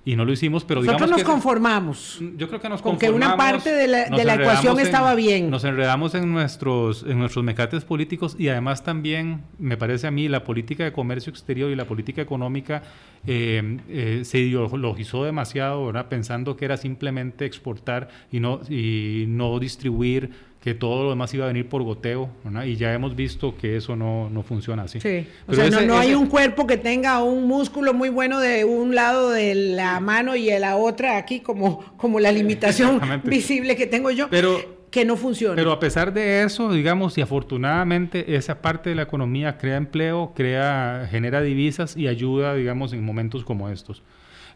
[0.05, 2.19] Y no lo hicimos, pero Nosotros digamos nos conformamos.
[2.37, 5.49] Yo creo que nos con que una parte de la, de la ecuación estaba bien.
[5.49, 10.29] Nos enredamos en nuestros, en nuestros mecates políticos y además también, me parece a mí,
[10.29, 12.83] la política de comercio exterior y la política económica
[13.27, 16.07] eh, eh, se ideologizó demasiado, ¿verdad?
[16.09, 21.45] pensando que era simplemente exportar y no, y no distribuir que todo lo demás iba
[21.45, 22.31] a venir por goteo,
[22.65, 25.01] y ya hemos visto que eso no, no funciona así.
[25.01, 28.95] Sí, o sea, no, hay un cuerpo que tenga un músculo muy bueno de un
[28.95, 33.89] lado de la mano y de la otra aquí, como, como la limitación visible que
[33.89, 34.31] tengo yo.
[34.31, 35.57] Pero que no funciona.
[35.57, 40.33] Pero a pesar de eso, digamos, y afortunadamente esa parte de la economía crea empleo,
[40.37, 44.05] crea, genera divisas y ayuda, digamos, en momentos como estos.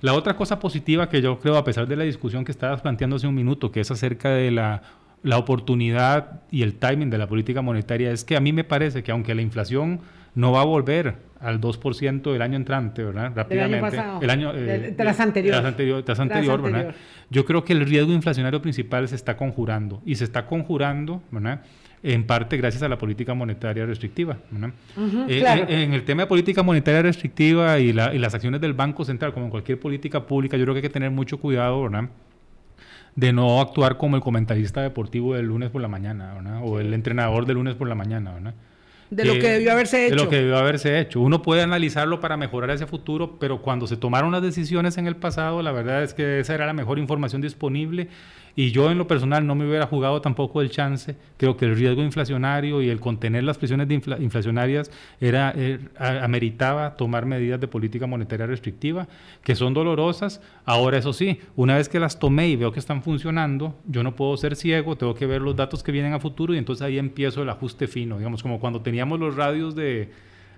[0.03, 3.17] La otra cosa positiva que yo creo, a pesar de la discusión que estabas planteando
[3.17, 4.83] hace un minuto, que es acerca de la
[5.23, 9.03] la oportunidad y el timing de la política monetaria es que a mí me parece
[9.03, 10.01] que aunque la inflación
[10.35, 13.33] no va a volver al 2% del año entrante, ¿verdad?
[13.35, 13.57] Rápidamente.
[13.57, 14.23] Del año pasado.
[14.23, 16.03] El año, eh, tras anterior.
[16.05, 16.95] Tras anterior, ¿verdad?
[17.31, 21.63] Yo creo que el riesgo inflacionario principal se está conjurando y se está conjurando, ¿verdad?
[22.03, 24.37] En parte gracias a la política monetaria restrictiva.
[24.51, 24.71] ¿verdad?
[25.29, 28.75] Eh, en, en, el tema de política monetaria restrictiva y, la, y las acciones del
[28.75, 31.83] Banco Central, como en cualquier política pública, yo creo que hay que tener mucho cuidado,
[31.83, 32.09] ¿verdad?
[33.17, 36.61] De no actuar como el comentarista deportivo del lunes por la mañana, ¿verdad?
[36.63, 38.55] O el entrenador del lunes por la mañana, ¿verdad?
[39.11, 40.17] De lo que debió haberse hecho.
[40.17, 41.21] De lo que debió haberse hecho.
[41.21, 45.17] Uno puede analizarlo para mejorar ese futuro, pero cuando se tomaron las decisiones en el
[45.17, 48.09] pasado, la verdad es que esa era la mejor información disponible
[48.57, 51.15] y yo en lo personal no me hubiera jugado tampoco el chance.
[51.37, 54.91] Creo que el riesgo inflacionario y el contener las presiones inflacionarias
[55.21, 59.09] era, er, ameritaba tomar medidas de política monetaria restrictiva,
[59.45, 60.41] que son dolorosas.
[60.65, 64.17] Ahora, eso sí, una vez que las tomé y veo que están funcionando, yo no
[64.17, 66.99] puedo ser ciego, tengo que ver los datos que vienen a futuro y entonces ahí
[66.99, 70.09] empiezo el ajuste fino, digamos, como cuando teníamos los radios de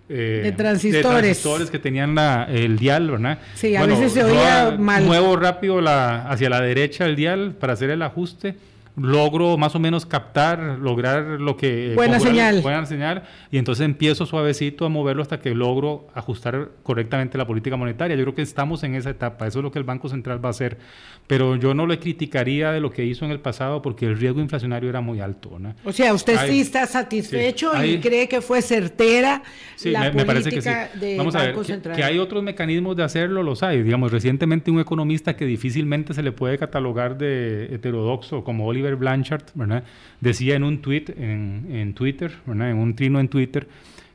[0.08, 1.70] eh, de, transistores.
[1.70, 3.38] que tenían la, el dial, ¿verdad?
[3.54, 5.04] Sí, a veces se oía mal.
[5.04, 8.54] Muevo rápido la, hacia la derecha el dial para hacer el ajuste
[9.00, 11.92] logro más o menos captar, lograr lo que...
[11.94, 12.60] Buena señal.
[12.62, 13.22] Buena señal.
[13.50, 18.16] Y entonces empiezo suavecito a moverlo hasta que logro ajustar correctamente la política monetaria.
[18.16, 19.46] Yo creo que estamos en esa etapa.
[19.46, 20.78] Eso es lo que el Banco Central va a hacer.
[21.26, 24.40] Pero yo no le criticaría de lo que hizo en el pasado porque el riesgo
[24.40, 25.58] inflacionario era muy alto.
[25.58, 25.74] ¿no?
[25.84, 29.42] O sea, usted sí está satisfecho y cree que fue certera
[29.84, 31.96] la política del Banco Central.
[31.96, 33.82] Que, hay otros mecanismos de hacerlo, los hay.
[33.82, 39.44] Digamos, recientemente un economista que difícilmente se le puede catalogar de heterodoxo como Oliver Blanchard,
[40.20, 43.68] decía en un tweet en, Twitter, en un trino en Twitter,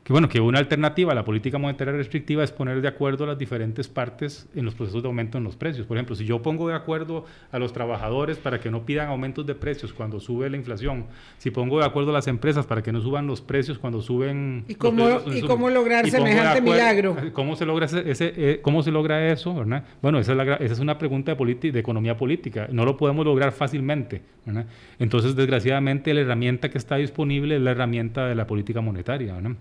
[0.04, 3.28] que bueno, que una alternativa a la política monetaria restrictiva es poner de acuerdo a
[3.28, 5.86] las diferentes partes en los procesos de aumento en los precios.
[5.86, 9.46] Por ejemplo, si yo pongo de acuerdo a los trabajadores para que no pidan aumentos
[9.46, 11.06] de precios cuando sube la inflación,
[11.38, 14.66] si pongo de acuerdo a las empresas para que no suban los precios cuando suben...
[14.68, 17.16] ¿Y cómo, ¿y cómo lograr semejante milagro?
[17.32, 19.54] ¿Cómo se logra, ese, eh, ¿Cómo se logra eso?
[19.54, 19.84] ¿verdad?
[20.02, 22.68] Bueno, esa es, esa es una pregunta de, de economía política.
[22.70, 24.20] No lo podemos lograr fácilmente.
[24.44, 24.66] ¿verdad?
[24.98, 29.32] Entonces, desgraciadamente, la herramienta que está disponible es la herramienta de la política monetaria.
[29.32, 29.52] ¿verdad?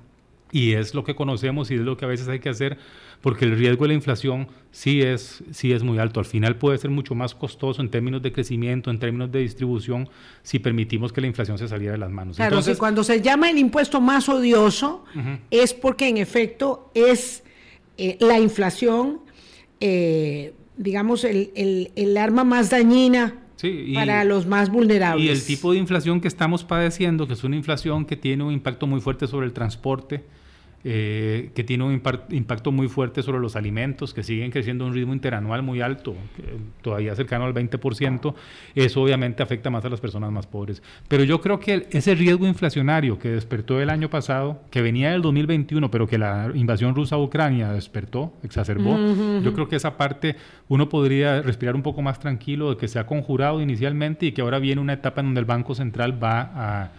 [0.54, 2.78] Y es lo que conocemos y es lo que a veces hay que hacer
[3.22, 6.20] porque el riesgo de la inflación sí es, sí es muy alto.
[6.20, 10.10] Al final puede ser mucho más costoso en términos de crecimiento, en términos de distribución,
[10.44, 12.36] si permitimos que la inflación se saliera de las manos.
[12.36, 15.06] Claro, Entonces, cuando se llama el impuesto más odioso
[15.50, 17.44] es porque en efecto es
[17.98, 19.22] eh, la inflación,
[19.80, 23.40] eh, digamos, el, el, el arma más dañina
[23.94, 25.26] para los más vulnerables.
[25.26, 28.52] Y el tipo de inflación que estamos padeciendo, que es una inflación que tiene un
[28.52, 30.26] impacto muy fuerte sobre el transporte,
[30.86, 34.94] eh, que tiene un impacto muy fuerte sobre los alimentos, que siguen creciendo a un
[34.94, 36.16] ritmo interanual muy alto,
[36.82, 38.34] todavía cercano al 20%,
[38.76, 40.84] eso obviamente afecta más a las personas más pobres.
[41.08, 45.22] Pero yo creo que ese riesgo inflacionario que despertó el año pasado, que venía del
[45.22, 48.98] 2021, pero que la invasión rusa a Ucrania despertó, exacerbó,
[49.42, 50.36] yo creo que esa parte
[50.68, 54.42] uno podría respirar un poco más tranquilo de que se ha conjurado inicialmente y que
[54.42, 56.92] ahora viene una etapa en donde el Banco Central va a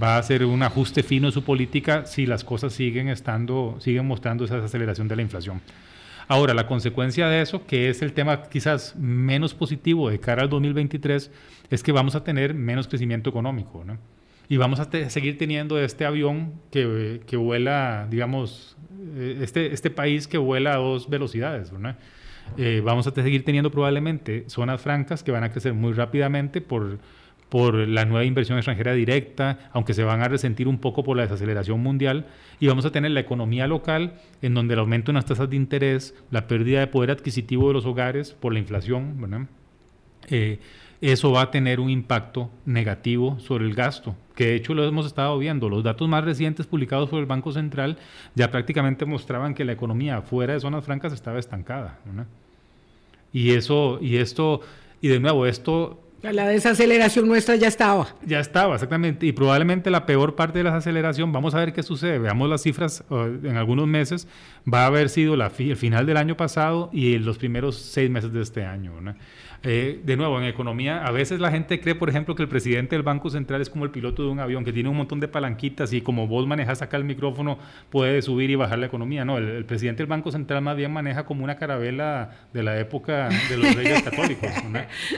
[0.00, 4.06] va a hacer un ajuste fino en su política si las cosas siguen estando, siguen
[4.06, 5.60] mostrando esa aceleración de la inflación.
[6.28, 10.48] Ahora, la consecuencia de eso, que es el tema quizás menos positivo de cara al
[10.48, 11.30] 2023,
[11.70, 13.84] es que vamos a tener menos crecimiento económico.
[13.84, 13.98] ¿no?
[14.48, 18.76] Y vamos a seguir teniendo este avión que, que vuela, digamos,
[19.16, 21.72] eh, este, este país que vuela a dos velocidades,
[22.56, 26.98] eh, vamos a seguir teniendo probablemente zonas francas que van a crecer muy rápidamente por,
[27.52, 31.24] por la nueva inversión extranjera directa, aunque se van a resentir un poco por la
[31.24, 32.24] desaceleración mundial,
[32.60, 35.56] y vamos a tener la economía local, en donde el aumento en las tasas de
[35.56, 39.48] interés, la pérdida de poder adquisitivo de los hogares por la inflación, ¿verdad?
[40.30, 40.60] Eh,
[41.02, 45.04] eso va a tener un impacto negativo sobre el gasto, que de hecho lo hemos
[45.04, 45.68] estado viendo.
[45.68, 47.98] Los datos más recientes publicados por el Banco Central
[48.34, 51.98] ya prácticamente mostraban que la economía fuera de zonas francas estaba estancada.
[53.30, 54.62] Y eso, y esto,
[55.02, 58.06] y de nuevo, esto la desaceleración nuestra ya estaba.
[58.24, 59.26] Ya estaba, exactamente.
[59.26, 62.18] Y probablemente la peor parte de la desaceleración, vamos a ver qué sucede.
[62.18, 64.28] Veamos las cifras en algunos meses.
[64.72, 68.32] Va a haber sido la el final del año pasado y los primeros seis meses
[68.32, 68.92] de este año.
[69.64, 72.96] Eh, de nuevo, en economía, a veces la gente cree, por ejemplo, que el presidente
[72.96, 75.28] del Banco Central es como el piloto de un avión, que tiene un montón de
[75.28, 77.58] palanquitas y como vos manejas acá el micrófono,
[77.88, 79.24] puede subir y bajar la economía.
[79.24, 83.28] No, el, presidente del Banco Central más bien maneja como una carabela de la época
[83.48, 84.50] de los reyes católicos,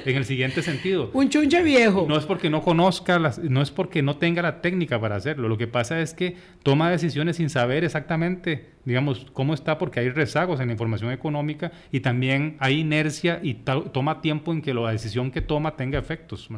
[0.04, 0.93] en el siguiente sentido.
[1.12, 2.06] Un chunche viejo.
[2.08, 5.48] No es porque no conozca, las, no es porque no tenga la técnica para hacerlo.
[5.48, 10.10] Lo que pasa es que toma decisiones sin saber exactamente digamos, cómo está, porque hay
[10.10, 14.90] rezagos en la información económica y también hay inercia y toma tiempo en que la
[14.90, 16.48] decisión que toma tenga efectos.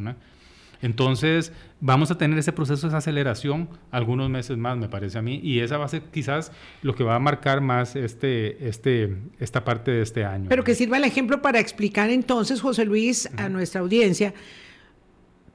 [0.82, 5.40] Entonces, vamos a tener ese proceso de aceleración algunos meses más, me parece a mí,
[5.42, 9.64] y esa va a ser quizás lo que va a marcar más este, este, esta
[9.64, 10.46] parte de este año.
[10.48, 14.34] Pero que sirva el ejemplo para explicar entonces, José Luis, a nuestra audiencia,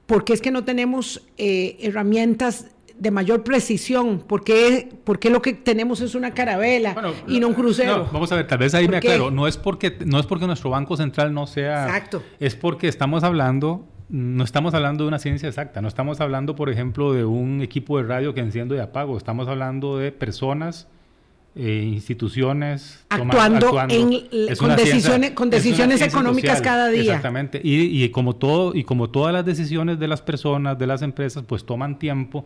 [0.06, 2.66] por qué es que no tenemos eh, herramientas
[2.98, 6.94] de mayor precisión, porque, porque lo que tenemos es una carabela
[7.26, 8.08] y no un crucero.
[8.12, 10.70] vamos a ver, tal vez ahí me aclaro, no es porque no es porque nuestro
[10.70, 12.22] banco central no sea Exacto.
[12.38, 16.68] es porque estamos hablando no estamos hablando de una ciencia exacta, no estamos hablando, por
[16.68, 20.86] ejemplo, de un equipo de radio que enciendo y apago, estamos hablando de personas
[21.56, 27.02] eh, instituciones actuando, con, decisiones, con decisiones económicas cada día.
[27.04, 27.58] Exactamente.
[27.64, 31.44] Y, y, como todo, y como todas las decisiones de las personas, de las empresas,
[31.46, 32.44] pues toman tiempo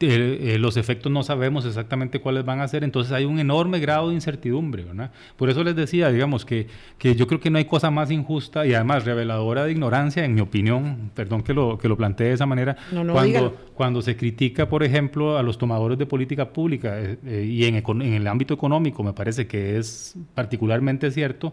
[0.00, 4.08] eh, los efectos no sabemos exactamente cuáles van a ser, entonces hay un enorme grado
[4.08, 4.84] de incertidumbre.
[4.84, 5.10] ¿verdad?
[5.36, 6.66] Por eso les decía, digamos, que,
[6.98, 10.34] que yo creo que no hay cosa más injusta y además reveladora de ignorancia, en
[10.34, 12.76] mi opinión, perdón que lo, que lo plantee de esa manera,
[13.12, 17.64] cuando, cuando se critica, por ejemplo, a los tomadores de política pública eh, eh, y
[17.64, 21.52] en, en, el ámbito económico, me parece que es particularmente cierto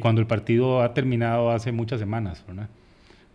[0.00, 2.42] cuando el partido ha terminado hace muchas semanas.
[2.48, 2.70] ¿verdad?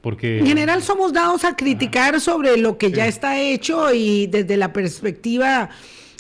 [0.03, 4.73] En general somos dados a criticar sobre lo que ya está hecho y desde la
[4.73, 5.69] perspectiva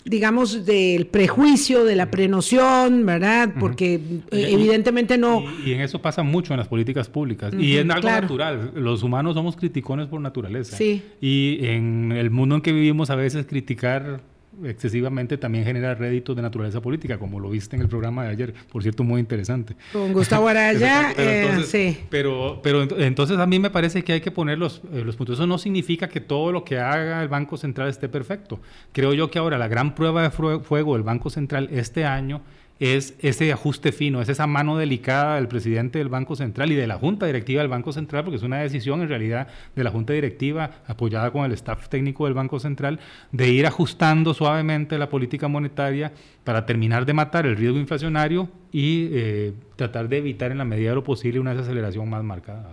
[0.03, 3.53] digamos, del prejuicio, de la prenoción, ¿verdad?
[3.59, 5.43] Porque eh, evidentemente no...
[5.65, 7.53] Y, en eso pasa mucho en las políticas públicas.
[7.53, 8.71] y es algo natural.
[8.75, 10.75] Los humanos somos criticones por naturaleza.
[10.75, 11.03] Sí.
[11.21, 14.21] Y en el mundo en que vivimos a veces criticar
[14.63, 18.53] excesivamente también genera réditos de naturaleza política, como lo viste en el programa de ayer,
[18.71, 19.75] por cierto, muy interesante.
[19.93, 21.97] Con Gustavo Araya, pero, eh, entonces, sí.
[22.09, 25.37] Pero, pero entonces a mí me parece que hay que poner los, eh, los puntos.
[25.37, 28.59] Eso no significa que todo lo que haga el Banco Central esté perfecto.
[28.91, 32.41] Creo yo que ahora la gran prueba de fuego del Banco Central este año
[32.81, 36.87] es ese ajuste fino, es esa mano delicada del presidente del Banco Central y de
[36.87, 40.13] la Junta Directiva del Banco Central, porque es una decisión en realidad de la Junta
[40.13, 42.99] Directiva apoyada con el staff técnico del Banco Central,
[43.31, 46.11] de ir ajustando suavemente la política monetaria
[46.43, 50.89] para terminar de matar el riesgo inflacionario y eh, tratar de evitar en la medida
[50.89, 52.67] de lo posible una desaceleración más marcada.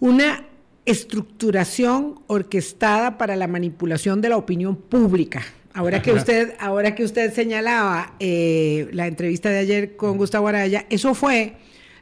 [0.00, 0.42] Una
[0.84, 5.42] estructuración orquestada para la manipulación de la opinión pública
[5.76, 10.86] Ahora que usted, ahora que usted señalaba eh, la entrevista de ayer con Gustavo Araya,
[10.88, 11.56] eso fue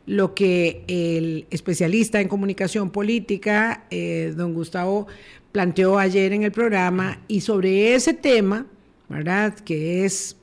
[0.07, 5.09] lo que el especialista en comunicación política, eh, don Gustavo,
[5.51, 8.67] planteó ayer en el programa y sobre ese tema,
[9.09, 9.59] ¿verdad?
[9.59, 10.37] Que es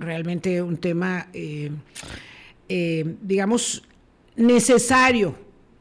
[0.00, 1.70] realmente un tema, eh,
[3.22, 3.84] digamos,
[4.34, 5.36] necesario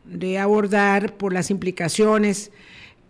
[0.05, 2.51] de abordar por las implicaciones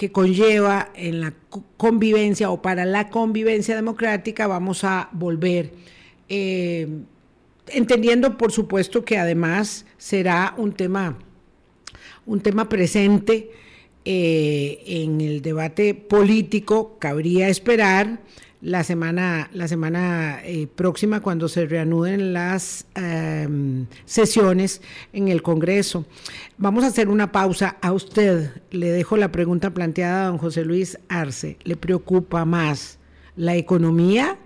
[0.02, 1.32] que conlleva en la
[1.78, 5.74] convivencia o para la convivencia democrática, vamos a volver.
[6.28, 6.88] Eh,
[7.68, 11.20] entendiendo, por supuesto, que además será un tema,
[12.26, 13.52] un tema presente
[14.04, 18.22] eh, en el debate político, cabría esperar
[18.62, 24.82] la semana, la semana eh, próxima cuando se reanuden las em, sesiones
[25.14, 26.06] en el Congreso.
[26.58, 27.78] Vamos a hacer una pausa.
[27.82, 31.58] A usted le dejo la pregunta planteada a don José Luis Arce.
[31.64, 33.00] ¿Le preocupa más
[33.36, 34.38] la economía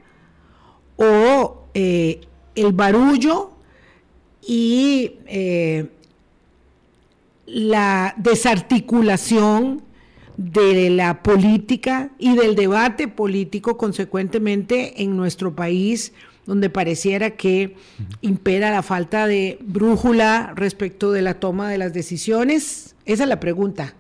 [0.96, 2.22] o eh,
[2.56, 3.52] el barullo
[4.42, 5.90] y eh,
[7.46, 9.84] la desarticulación
[10.38, 16.14] de la política y del debate político consecuentemente en nuestro país,
[16.46, 17.76] donde pareciera que
[18.22, 22.96] impera la falta de brújula respecto de la toma de las decisiones?
[23.06, 23.94] Esa es la pregunta.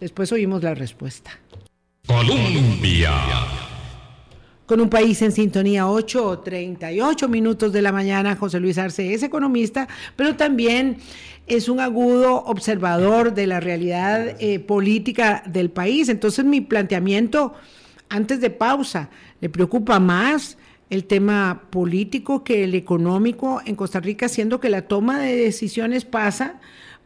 [0.00, 1.30] Después oímos la respuesta.
[2.06, 3.12] Colombia.
[4.64, 9.14] Con un país en sintonía, 8 o 38 minutos de la mañana, José Luis Arce
[9.14, 10.98] es economista, pero también
[11.48, 16.08] es un agudo observador de la realidad eh, política del país.
[16.08, 17.54] Entonces mi planteamiento,
[18.08, 20.58] antes de pausa, ¿le preocupa más
[20.90, 26.04] el tema político que el económico en Costa Rica, siendo que la toma de decisiones
[26.04, 26.60] pasa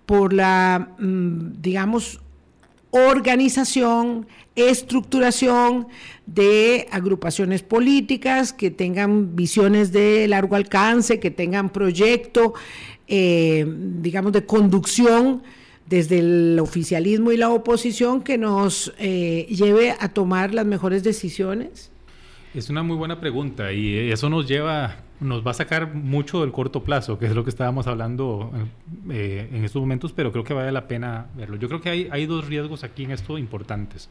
[0.06, 2.20] por la, mm, digamos,
[2.92, 5.88] organización, estructuración
[6.26, 12.54] de agrupaciones políticas que tengan visiones de largo alcance, que tengan proyecto,
[13.08, 15.42] eh, digamos, de conducción
[15.86, 21.90] desde el oficialismo y la oposición que nos eh, lleve a tomar las mejores decisiones?
[22.54, 26.52] Es una muy buena pregunta y eso nos lleva, nos va a sacar mucho del
[26.52, 28.50] corto plazo, que es lo que estábamos hablando
[29.10, 31.56] eh, en estos momentos, pero creo que vale la pena verlo.
[31.56, 34.10] Yo creo que hay, hay dos riesgos aquí en esto importantes.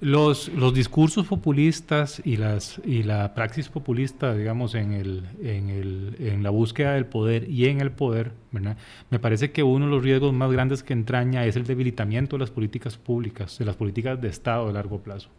[0.00, 6.16] Los, los discursos populistas y, las, y la praxis populista, digamos, en, el, en, el,
[6.20, 8.76] en la búsqueda del poder y en el poder, ¿verdad?
[9.10, 12.40] me parece que uno de los riesgos más grandes que entraña es el debilitamiento de
[12.40, 15.30] las políticas públicas, de las políticas de Estado a largo plazo.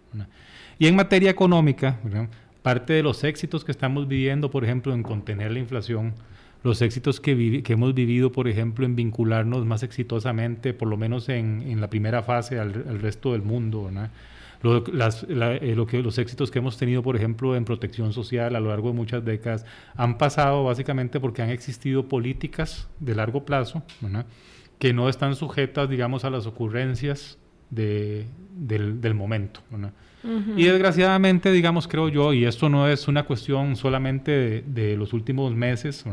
[0.78, 2.00] Y en materia económica,
[2.70, 6.14] parte de los éxitos que estamos viviendo, por ejemplo, en contener la inflación,
[6.62, 11.82] los éxitos que, hemos vivido, por ejemplo, en vincularnos más exitosamente, por lo menos en,
[11.82, 13.90] la primera fase, al, resto del mundo,
[14.64, 18.94] eh, los éxitos que hemos tenido, por ejemplo, en protección social a lo largo de
[18.94, 19.66] muchas décadas,
[19.96, 23.82] han pasado básicamente porque han existido políticas de largo plazo
[24.78, 27.40] que no están sujetas, digamos, a las ocurrencias
[27.72, 29.62] de, del, del, momento.
[30.24, 35.56] Y desgraciadamente, digamos, creo yo, y esto no es una cuestión solamente de, los últimos
[35.56, 36.04] meses,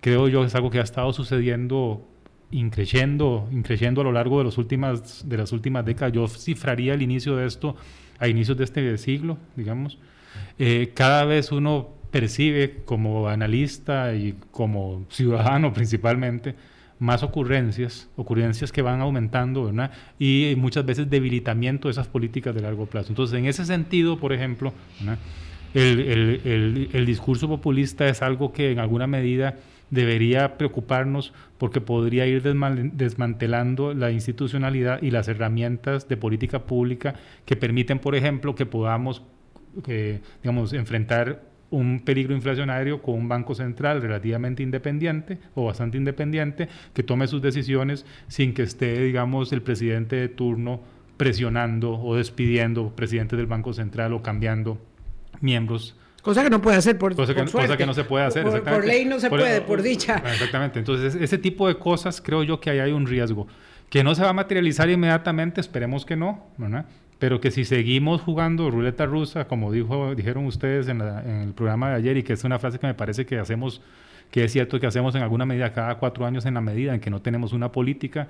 [0.00, 2.04] creo yo que es algo que ha estado sucediendo
[2.50, 6.12] increciendo, increciendo a lo largo de, los últimas, de las últimas décadas.
[6.12, 7.76] Yo cifraría el inicio de esto
[8.18, 9.98] a inicios de este siglo, digamos.
[10.58, 16.54] Eh, cada vez uno percibe como analista y como ciudadano principalmente
[16.98, 19.90] más ocurrencias, ocurrencias que van aumentando, ¿verdad?
[20.18, 23.10] Y muchas veces debilitamiento de esas políticas de largo plazo.
[23.10, 24.72] Entonces, en ese sentido, por ejemplo,
[25.74, 29.56] el, el, el, discurso populista es algo que en alguna medida
[29.90, 37.56] debería preocuparnos porque podría ir desmantelando la institucionalidad y las herramientas de política pública que
[37.56, 39.22] permiten, por ejemplo, que podamos,
[39.86, 46.68] eh, digamos, enfrentar un peligro inflacionario con un banco central relativamente independiente o bastante independiente
[46.94, 50.80] que tome sus decisiones sin que esté, digamos, el presidente de turno
[51.16, 54.78] presionando o despidiendo presidentes del Banco Central o cambiando
[55.40, 55.96] miembros
[56.26, 58.60] Cosa que no puede hacer por, cosa que, Cosa que no se puede hacer, por,
[58.64, 60.16] por ley no se puede, por dicha.
[60.26, 60.80] Exactamente.
[60.80, 63.46] Entonces, ese tipo de cosas creo yo que ahí hay un riesgo.
[63.88, 66.86] Que no se va a materializar inmediatamente, esperemos que no, ¿verdad?
[67.18, 71.90] Pero que si seguimos jugando ruleta rusa, como dijo, dijeron ustedes en, en el programa
[71.90, 73.80] de ayer, y que es una frase que me parece que hacemos,
[74.30, 77.00] que es cierto que hacemos en alguna medida cada cuatro años en la medida en
[77.00, 78.28] que no tenemos una política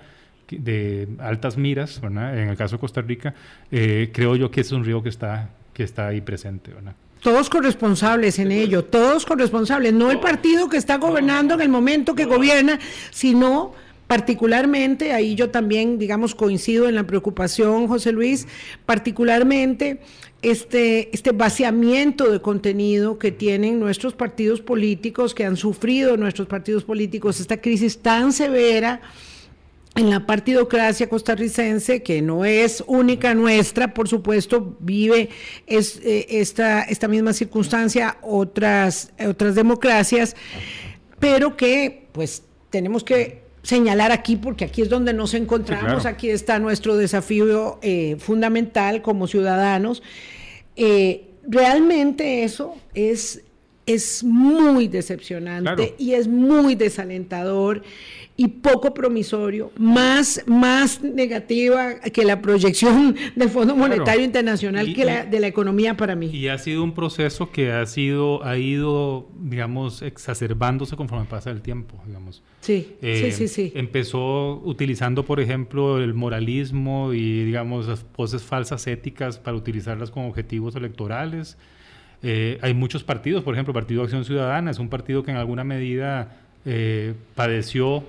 [0.51, 2.39] de altas miras, ¿verdad?
[2.39, 3.35] En el caso de Costa Rica,
[3.71, 6.95] eh, creo yo que es un riesgo que está, que está ahí presente, ¿verdad?
[7.21, 12.15] Todos corresponsables en ello, todos corresponsables, no el partido que está gobernando en el momento
[12.15, 12.79] que gobierna,
[13.11, 13.75] sino
[14.07, 18.47] particularmente, ahí yo también, digamos, coincido en la preocupación, José Luis,
[18.85, 20.01] particularmente
[20.43, 26.85] este, este vaciamiento de contenido que tienen nuestros partidos políticos, que han sufrido nuestros partidos
[26.85, 29.01] políticos, esta crisis tan severa
[29.97, 35.31] en la partidocracia costarricense, que no es única nuestra, por supuesto, vive
[35.67, 40.37] es, eh, esta, esta misma circunstancia otras, otras democracias,
[41.19, 46.61] pero que pues tenemos que señalar aquí, porque aquí es donde nos encontramos, aquí está
[46.61, 50.05] nuestro desafío eh, fundamental como ciudadanos.
[50.77, 53.43] Eh, realmente eso es,
[53.87, 57.83] es muy decepcionante y es muy desalentador
[58.39, 65.25] y poco promisorio, más, más negativa que la proyección del Fondo Monetario Internacional que la
[65.25, 66.27] de la economía para mí.
[66.27, 71.63] Y ha sido un proceso que ha sido, ha ido, digamos, exacerbándose conforme pasa el
[71.63, 72.43] tiempo, digamos.
[72.61, 73.73] Sí, sí, eh, sí, sí.
[73.75, 80.29] Empezó utilizando, por ejemplo, el moralismo y, digamos, las poses falsas éticas para utilizarlas como
[80.29, 81.57] objetivos electorales.
[82.23, 85.37] Eh, hay muchos partidos, por ejemplo, el Partido Acción Ciudadana es un partido que en
[85.37, 88.05] alguna medida eh, padeció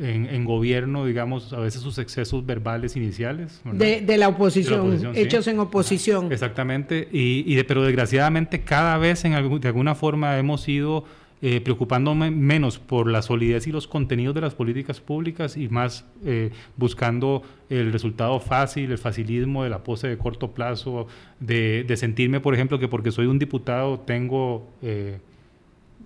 [0.00, 3.60] en, gobierno, digamos, a veces sus excesos verbales iniciales.
[3.64, 6.32] De, la oposición, hechos en oposición.
[6.32, 11.04] Exactamente, y, y pero desgraciadamente cada vez en de alguna forma hemos ido
[11.44, 16.06] eh, preocupándome menos por la solidez y los contenidos de las políticas públicas y más
[16.24, 21.08] eh, buscando el resultado fácil, el facilismo de la pose de corto plazo,
[21.40, 24.70] de, sentirme, por ejemplo, que porque soy un diputado tengo...
[24.82, 25.18] Eh,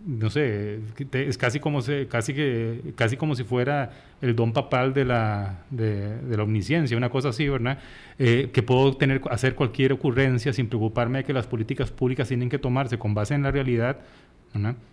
[0.06, 0.78] no sé,
[1.12, 3.90] es casi como, se, casi que, casi como si fuera
[4.22, 7.80] el don papal de la, de, la omnisciencia, una cosa así, ¿verdad?
[8.16, 12.58] que puedo tener, hacer cualquier ocurrencia sin preocuparme de que las políticas públicas tienen que
[12.58, 13.98] tomarse con base en la realidad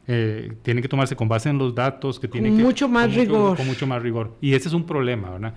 [0.07, 3.57] eh, tiene que tomarse con base en los datos, que tiene con mucho más rigor.
[3.57, 4.35] con mucho más rigor.
[4.41, 5.53] Y ese es un problema, ¿verdad?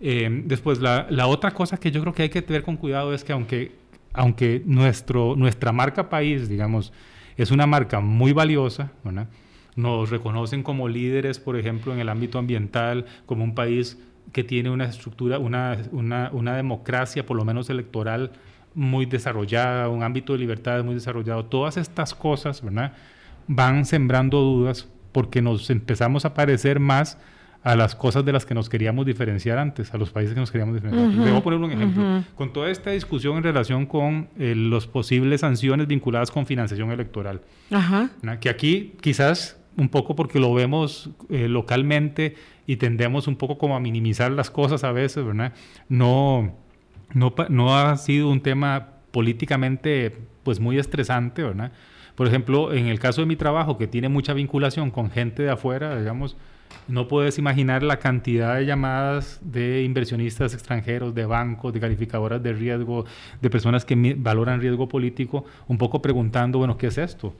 [0.00, 3.12] Eh, después, la, la, otra cosa que yo creo que hay que tener con cuidado
[3.12, 3.72] es que aunque,
[4.12, 6.92] aunque nuestro, nuestra marca país, digamos,
[7.36, 9.28] es una marca muy valiosa, ¿verdad?
[9.78, 13.96] nos reconocen como líderes, por ejemplo, en el ámbito ambiental, como un país
[14.32, 18.32] que tiene una estructura, una, una, una democracia, por lo menos electoral,
[18.74, 21.44] muy desarrollada, un ámbito de libertad muy desarrollado.
[21.44, 22.92] Todas estas cosas, ¿verdad?
[23.48, 27.18] Van sembrando dudas porque nos empezamos a parecer más
[27.62, 30.50] a las cosas de las que nos queríamos diferenciar antes, a los países que nos
[30.50, 31.10] queríamos diferenciar.
[31.10, 31.24] antes.
[31.24, 32.24] Debo poner un ejemplo.
[32.36, 37.42] Con toda esta discusión en relación con eh, las posibles sanciones vinculadas con financiación electoral,
[38.40, 42.36] que aquí quizás un poco porque lo vemos eh, localmente
[42.66, 45.52] y tendemos un poco como a minimizar las cosas a veces, ¿verdad?
[45.88, 46.54] No,
[47.12, 51.72] no, no ha sido un tema políticamente pues muy estresante, ¿verdad?
[52.18, 55.50] Por ejemplo, en el caso de mi trabajo, que tiene mucha vinculación con gente de
[55.50, 56.36] afuera, digamos,
[56.88, 62.52] no puedes imaginar la cantidad de llamadas de inversionistas extranjeros, de bancos, de calificadoras de
[62.54, 63.04] riesgo,
[63.40, 67.34] de personas que valoran riesgo político, un poco preguntando, bueno, ¿qué es esto?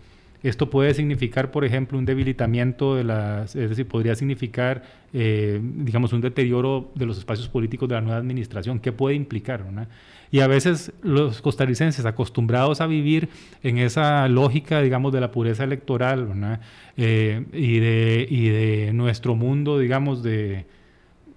[0.45, 6.13] Esto puede significar, por ejemplo, un debilitamiento de las, es decir, podría significar, eh, digamos,
[6.13, 8.79] un deterioro de los espacios políticos de la nueva administración.
[8.79, 9.65] ¿Qué puede implicar?
[10.31, 13.29] Y a veces los costarricenses, acostumbrados a vivir
[13.63, 16.61] en esa lógica, digamos, de la pureza electoral
[16.97, 20.67] eh, y, de, nuestro mundo, digamos, de,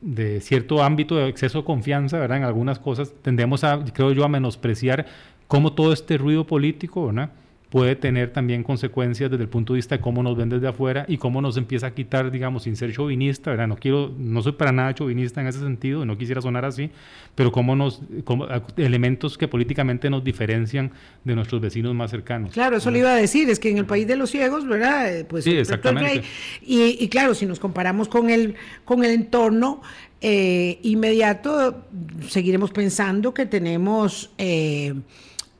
[0.02, 2.38] de cierto ámbito de exceso de confianza, ¿verdad?
[2.38, 5.06] En algunas cosas tendemos a, creo yo, a menospreciar
[5.48, 7.32] cómo todo este ruido político, ¿verdad?
[7.72, 11.06] Puede tener también consecuencias desde el punto de vista de cómo nos ven desde afuera
[11.08, 13.70] y cómo nos empieza a quitar, digamos, sin ser chauvinista, ¿verdad?
[13.70, 16.90] No quiero, no soy para nada chauvinista en ese sentido, no quisiera sonar así,
[17.34, 18.02] pero cómo nos,
[18.76, 20.92] elementos que políticamente nos diferencian
[21.24, 22.52] de nuestros vecinos más cercanos.
[22.52, 25.16] Claro, eso le iba a decir, es que en el país de los ciegos, ¿verdad?
[25.16, 26.24] Eh, pues sí, exactamente.
[26.62, 29.82] y, claro, si nos comparamos con el, con el entorno,
[30.20, 31.86] eh, inmediato
[32.28, 34.94] seguiremos pensando que tenemos eh,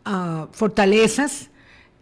[0.04, 1.51] ah, fortalezas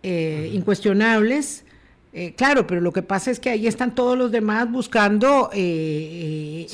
[0.04, 1.66] eh, incuestionables.
[2.12, 6.66] Eh, claro, pero lo que pasa es que ahí están todos los demás buscando, eh,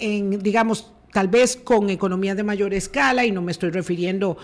[0.00, 4.36] en, digamos, tal vez con economías de mayor escala, y no me estoy refiriendo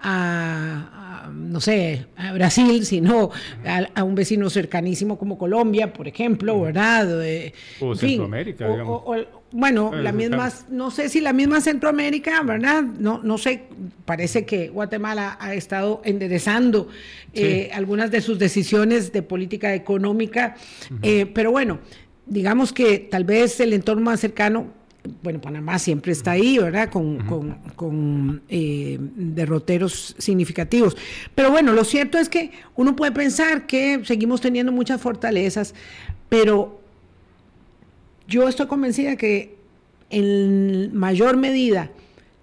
[0.00, 3.30] a, no sé, a Brasil, sino
[3.94, 7.08] a, un vecino cercanísimo como Colombia, por ejemplo, ¿verdad?
[7.80, 9.02] o Centroamérica, digamos.
[9.52, 12.82] bueno, la misma, no sé si la misma Centroamérica, ¿verdad?
[12.82, 13.64] No, no sé,
[14.04, 16.88] parece que Guatemala ha estado enderezando
[17.32, 20.56] eh, algunas de sus decisiones de política económica,
[21.02, 21.80] eh, pero bueno,
[22.26, 24.83] digamos que tal vez el entorno más cercano
[25.22, 26.90] bueno, Panamá siempre está ahí, ¿verdad?
[26.90, 30.96] Con, eh, derroteros significativos.
[31.34, 35.74] Pero bueno, lo cierto es que uno puede pensar que seguimos teniendo muchas fortalezas,
[36.28, 36.80] pero
[38.26, 39.56] yo estoy convencida que
[40.10, 41.90] en mayor medida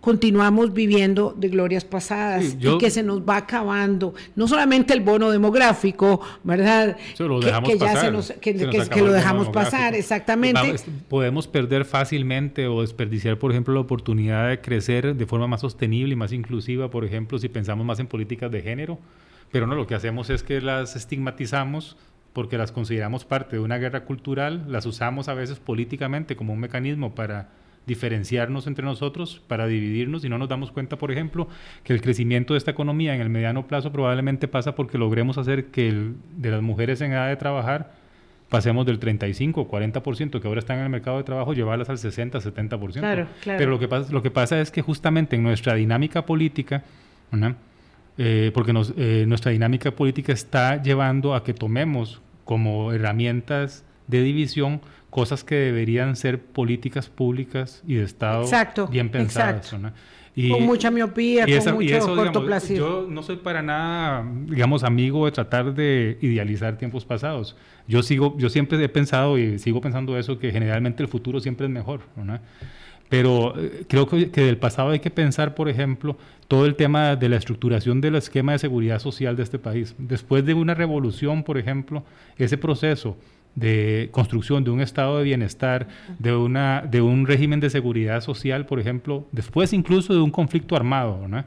[0.02, 5.30] continuamos viviendo de glorias pasadas y que se nos va acabando, no solamente el bono
[5.30, 6.98] demográfico, ¿verdad?
[7.18, 8.54] que, ya se nos, que,
[9.02, 10.76] lo dejamos pasar, exactamente.
[11.08, 16.14] podemos perder fácilmente o desperdiciar, por ejemplo, la oportunidad de crecer de forma más sostenible
[16.14, 18.98] y más inclusiva, por ejemplo, si pensamos más en políticas de género,
[19.52, 21.96] pero no, lo que hacemos es que las estigmatizamos
[22.34, 26.60] porque las consideramos parte de una guerra cultural, las usamos a veces políticamente como un
[26.60, 27.50] mecanismo para
[27.88, 31.48] diferenciarnos entre nosotros, para dividirnos y no nos damos cuenta, por ejemplo,
[31.84, 35.66] que el crecimiento de esta economía en el mediano plazo probablemente pasa porque logremos hacer
[35.68, 37.94] que el, de las mujeres en edad de trabajar
[38.50, 41.98] pasemos del 35 o 40% que ahora están en el mercado de trabajo, llevarlas al
[41.98, 43.00] 60, 70%.
[43.00, 43.58] Claro, claro.
[43.58, 46.84] Pero lo que, pasa, lo que pasa es que justamente en nuestra dinámica política,
[48.18, 54.22] eh, porque nos, eh, nuestra dinámica política está llevando a que tomemos como herramientas de
[54.22, 58.50] división cosas que deberían ser políticas públicas y de Estado
[58.90, 59.76] bien pensadas.
[60.34, 62.88] Y, con mucha miopía, con mucho cortoplacismo.
[62.88, 67.58] Yo no soy para nada, digamos, amigo de tratar de idealizar tiempos pasados.
[67.86, 71.68] yo sigo, yo siempre he pensado y sigo pensando eso, que generalmente el futuro siempre
[71.68, 72.40] es mejor, ¿no?
[73.10, 77.28] Pero eh, creo que, del pasado hay que pensar, por ejemplo, todo el tema de
[77.28, 79.94] la estructuración del esquema de seguridad social de este país.
[79.98, 82.06] Después de una revolución, por ejemplo,
[82.38, 83.18] ese proceso
[83.56, 85.88] de construcción de un estado de bienestar,
[86.20, 90.76] de, una, de un régimen de seguridad social, por ejemplo, después incluso de un conflicto
[90.76, 91.44] armado, ¿no?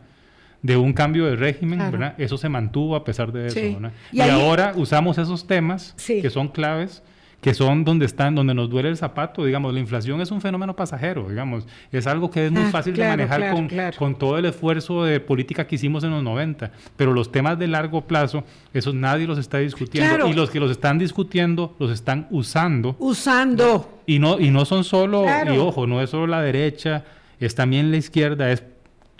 [0.62, 2.14] de un cambio de régimen, ¿verdad?
[2.16, 3.80] eso se mantuvo a pesar de eso.
[3.80, 3.90] ¿no?
[4.12, 7.02] Y, ahora usamos esos temas que son claves
[7.44, 10.74] que son donde están, donde nos duele el zapato, digamos, la inflación es un fenómeno
[10.74, 13.68] pasajero, digamos, es algo que es muy ah, fácil de manejar con,
[13.98, 17.68] con, todo el esfuerzo de política que hicimos en los 90, pero los temas de
[17.68, 22.28] largo plazo, esos nadie los está discutiendo y los que los están discutiendo los están
[22.30, 22.96] usando.
[22.98, 24.00] Usando.
[24.06, 27.04] Y no, y no son solo, y ojo, no es solo la derecha,
[27.40, 28.64] es también la izquierda, es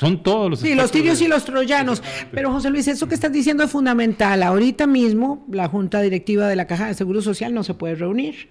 [0.04, 0.60] son todos los.
[0.60, 2.02] Sí, los tirios y los troyanos.
[2.30, 4.42] Pero José Luis, eso que estás diciendo es fundamental.
[4.42, 8.48] Ahorita mismo la Junta Directiva de la Caja de Seguro Social no se puede reunir.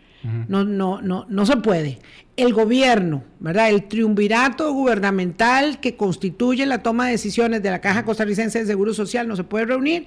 [0.48, 2.00] No, no, no, no se puede.
[2.38, 3.70] El gobierno, ¿verdad?
[3.70, 8.94] El triunvirato gubernamental que constituye la toma de decisiones de la Caja Costarricense de Seguro
[8.94, 10.06] Social no se puede reunir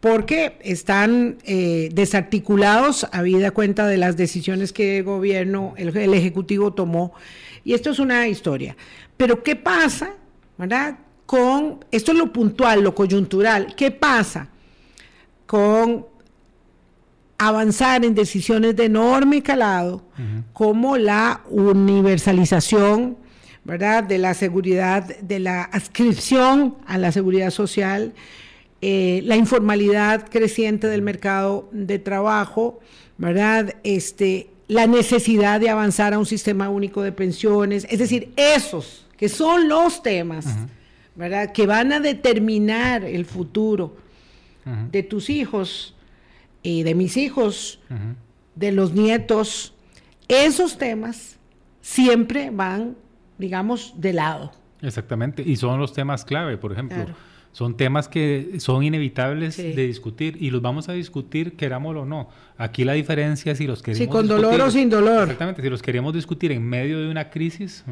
[0.00, 6.72] porque están eh, desarticulados a vida cuenta de las decisiones que el gobierno, el Ejecutivo
[6.72, 7.14] tomó.
[7.62, 8.76] Y esto es una historia.
[9.16, 10.16] Pero ¿qué pasa
[10.58, 10.98] ¿verdad?
[11.26, 13.74] Con, esto es lo puntual, lo coyuntural.
[13.76, 14.48] ¿Qué pasa
[15.46, 16.06] con
[17.38, 20.02] avanzar en decisiones de enorme calado,
[20.52, 23.16] como la universalización,
[23.64, 24.04] ¿verdad?
[24.04, 28.12] De la seguridad, de la adscripción a la seguridad social,
[28.80, 32.78] eh, la informalidad creciente del mercado de trabajo,
[33.18, 33.74] ¿verdad?
[33.82, 39.28] Este, la necesidad de avanzar a un sistema único de pensiones, es decir, esos que
[39.28, 40.46] son los temas,
[41.14, 41.52] ¿verdad?
[41.52, 43.96] Que van a determinar el futuro
[44.90, 45.94] de tus hijos
[46.60, 47.78] y de mis hijos,
[48.56, 49.74] de los nietos.
[50.26, 51.38] Esos temas
[51.80, 52.96] siempre van,
[53.38, 54.50] digamos, de lado.
[54.80, 57.06] Exactamente, y son los temas clave, por ejemplo.
[57.52, 62.28] Son temas que son inevitables de discutir y los vamos a discutir, querámoslo o no.
[62.56, 63.98] Aquí la diferencia es si los queremos.
[63.98, 65.24] Sí, con dolor o sin dolor.
[65.24, 67.84] Exactamente, si los queremos discutir en medio de una crisis,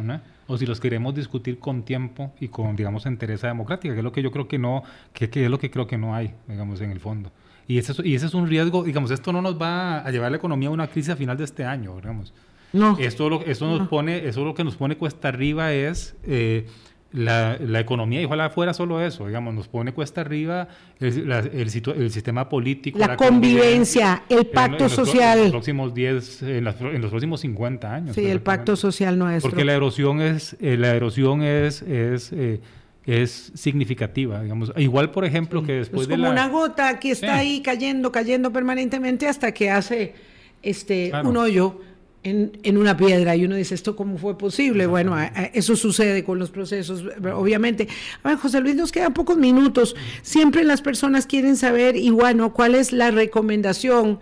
[0.51, 4.11] o si los queremos discutir con tiempo y con, digamos, entereza democrática, que es lo
[4.11, 4.83] que yo creo que no,
[5.13, 7.31] que, es lo que creo que no hay, digamos, en el fondo.
[7.69, 10.39] Y ese, y ese es un riesgo, digamos, esto no nos va a llevar la
[10.39, 12.35] economía a una crisis a final de este año, digamos.
[12.73, 12.99] No.
[12.99, 16.17] Esto, lo, esto nos pone, eso lo que nos pone cuesta arriba es.
[16.25, 16.67] Eh,
[17.13, 20.69] la, la, economía, y ojalá fuera solo eso, digamos, nos pone cuesta arriba
[21.01, 22.99] el, el, sistema político.
[22.99, 25.39] La, convivencia, el pacto social.
[25.39, 28.15] En los próximos 10, en, los próximos 50 años.
[28.15, 29.51] Sí, el pacto social nuestro.
[29.51, 32.61] Porque la erosión es, eh, la erosión es, es, eh,
[33.07, 34.73] es significativa, digamos.
[34.77, 39.27] Igual, por ejemplo, que después de como una gota que está ahí cayendo, cayendo permanentemente
[39.27, 40.15] hasta que hace
[40.63, 41.81] este un hoyo
[42.23, 44.87] en, una piedra y uno dice, ¿esto cómo fue posible?
[44.87, 45.17] Bueno,
[45.55, 47.05] eso sucede con los procesos,
[47.35, 47.89] obviamente.
[48.23, 49.97] A José Luis, nos quedan pocos minutos.
[50.23, 54.21] Siempre las personas quieren saber, y bueno, cuál es la recomendación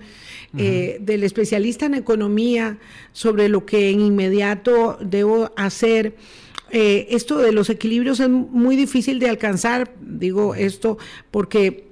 [0.57, 2.79] eh, del especialista en economía
[3.13, 6.17] sobre lo que en inmediato debo hacer.
[6.71, 10.99] Eh, esto de los equilibrios es muy difícil de alcanzar, digo esto,
[11.31, 11.89] porque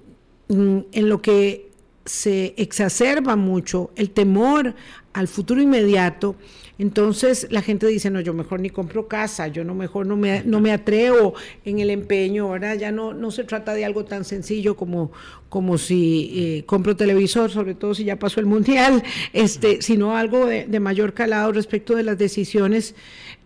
[0.49, 1.66] mm, en lo que
[2.07, 4.75] se exacerba mucho el temor
[5.13, 6.37] al futuro inmediato,
[6.79, 10.43] entonces la gente dice, no, yo mejor ni compro casa, yo no mejor no me,
[10.45, 11.35] no me atrevo
[11.65, 12.77] en el empeño, ¿verdad?
[12.77, 15.11] Ya no, no se trata de algo tan sencillo como,
[15.49, 19.03] como si eh, compro televisor, sobre todo si ya pasó el mundial,
[19.33, 22.95] este, sino algo de, mayor calado respecto de las decisiones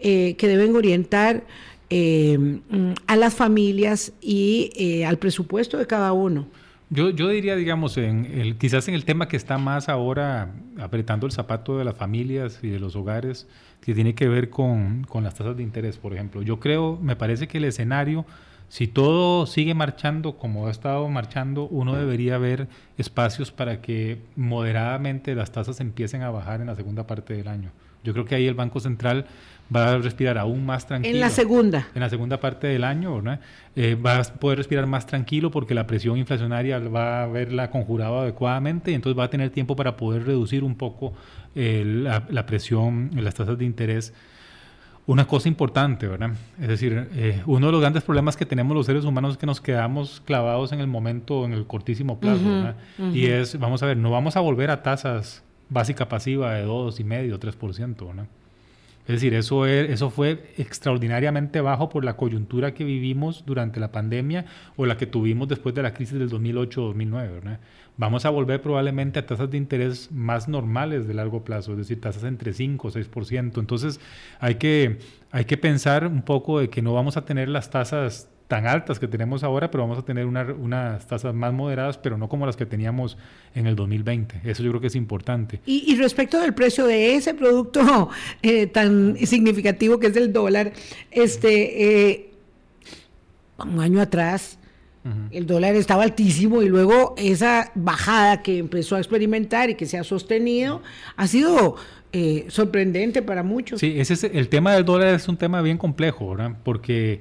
[0.00, 1.44] eh, que deben orientar
[1.88, 2.60] eh,
[3.06, 6.48] a las familias y al presupuesto de cada uno.
[6.92, 11.24] Yo, yo diría, digamos, en el, quizás en el tema que está más ahora apretando
[11.24, 13.46] el zapato de las familias y de los hogares,
[13.80, 16.42] que tiene que ver con, con las tasas de interés, por ejemplo.
[16.42, 18.26] Yo creo, me parece que el escenario,
[18.70, 22.68] si todo sigue marchando como ha estado marchando, uno debería ver
[22.98, 27.72] espacios para que moderadamente las tasas empiecen a bajar en la segunda parte del año.
[28.04, 29.26] Yo creo que ahí el Banco Central
[29.74, 31.14] va a respirar aún más tranquilo.
[31.14, 31.88] En la segunda.
[31.96, 33.36] En la segunda parte del año, ¿no?
[33.74, 38.20] Eh, va a poder respirar más tranquilo porque la presión inflacionaria va a haberla conjurado
[38.20, 41.12] adecuadamente y entonces va a tener tiempo para poder reducir un poco
[41.56, 44.14] eh, la, presión en las tasas de interés.
[45.06, 46.32] Una cosa importante, ¿verdad?
[46.60, 49.46] Es decir, eh, uno de los grandes problemas que tenemos los seres humanos es que
[49.46, 52.76] nos quedamos clavados en el momento, en el cortísimo plazo, ¿verdad?
[53.12, 57.38] Y es, vamos a ver, no vamos a volver a tasas básica pasiva de 2,5,
[57.38, 58.26] 3%, ¿no?
[59.10, 64.44] Es decir, eso, eso fue extraordinariamente bajo por la coyuntura que vivimos durante la pandemia
[64.76, 67.58] o la que tuvimos después de la crisis del 2008-2009.
[68.00, 72.00] Vamos a volver probablemente a tasas de interés más normales de largo plazo, es decir,
[72.00, 73.58] tasas entre 5 o 6%.
[73.58, 74.00] Entonces
[74.38, 78.30] hay que, hay que pensar un poco de que no vamos a tener las tasas
[78.48, 82.30] tan altas que tenemos ahora, pero vamos a tener unas tasas más moderadas, pero no
[82.30, 83.18] como las que teníamos
[83.54, 84.40] en el 2020.
[84.44, 85.60] Eso yo creo que es importante.
[85.66, 88.08] Y, respecto del precio de ese producto
[88.42, 90.72] eh, tan significativo que es el dólar,
[91.10, 92.30] este, eh,
[93.58, 94.58] un año atrás
[95.30, 99.96] el dólar estaba altísimo y luego esa bajada que empezó a experimentar y que se
[99.96, 100.82] ha sostenido
[101.16, 101.76] ha sido
[102.12, 103.80] eh, sorprendente para muchos.
[103.80, 106.56] Sí, ese es, el tema del dólar es un tema bien complejo, ¿verdad?
[106.64, 107.20] Porque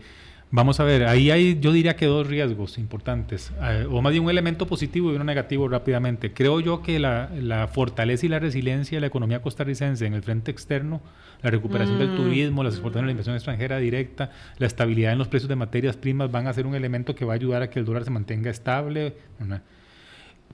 [0.51, 4.23] Vamos a ver, ahí hay, yo diría que dos riesgos importantes, eh, o más bien
[4.23, 6.33] un elemento positivo y uno negativo rápidamente.
[6.33, 10.49] Creo yo que la, fortaleza y la resiliencia de la economía costarricense en el frente
[10.49, 11.01] externo,
[11.43, 12.15] la recuperación del mm.
[12.15, 15.97] turismo, las exportaciones de la inversión extranjera directa, la estabilidad en los precios de materias
[15.97, 18.09] primas van a ser un elemento que va a ayudar a que el dólar se
[18.09, 19.17] mantenga estable.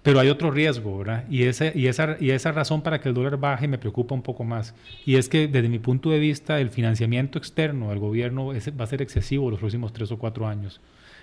[0.06, 1.24] Pero hay otro riesgo, ¿verdad?
[1.32, 4.22] Y esa, y, esa, y esa razón para que el dólar baje me preocupa un
[4.22, 4.76] poco más.
[5.04, 8.88] Y es que desde mi punto de vista el financiamiento externo del gobierno va a
[8.88, 10.80] ser excesivo los próximos tres o cuatro años.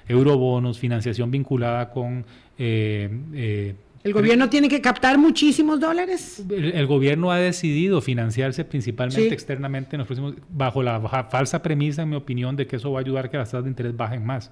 [0.09, 2.26] Eurobonos, financiación vinculada con
[2.59, 6.45] eh, eh, ¿El gobierno tiene que captar muchísimos dólares?
[6.51, 11.01] El, gobierno ha decidido financiarse principalmente externamente en los próximos, bajo la
[11.31, 13.65] falsa premisa, en mi opinión, de que eso va a ayudar a que las tasas
[13.65, 14.51] de interés bajen más.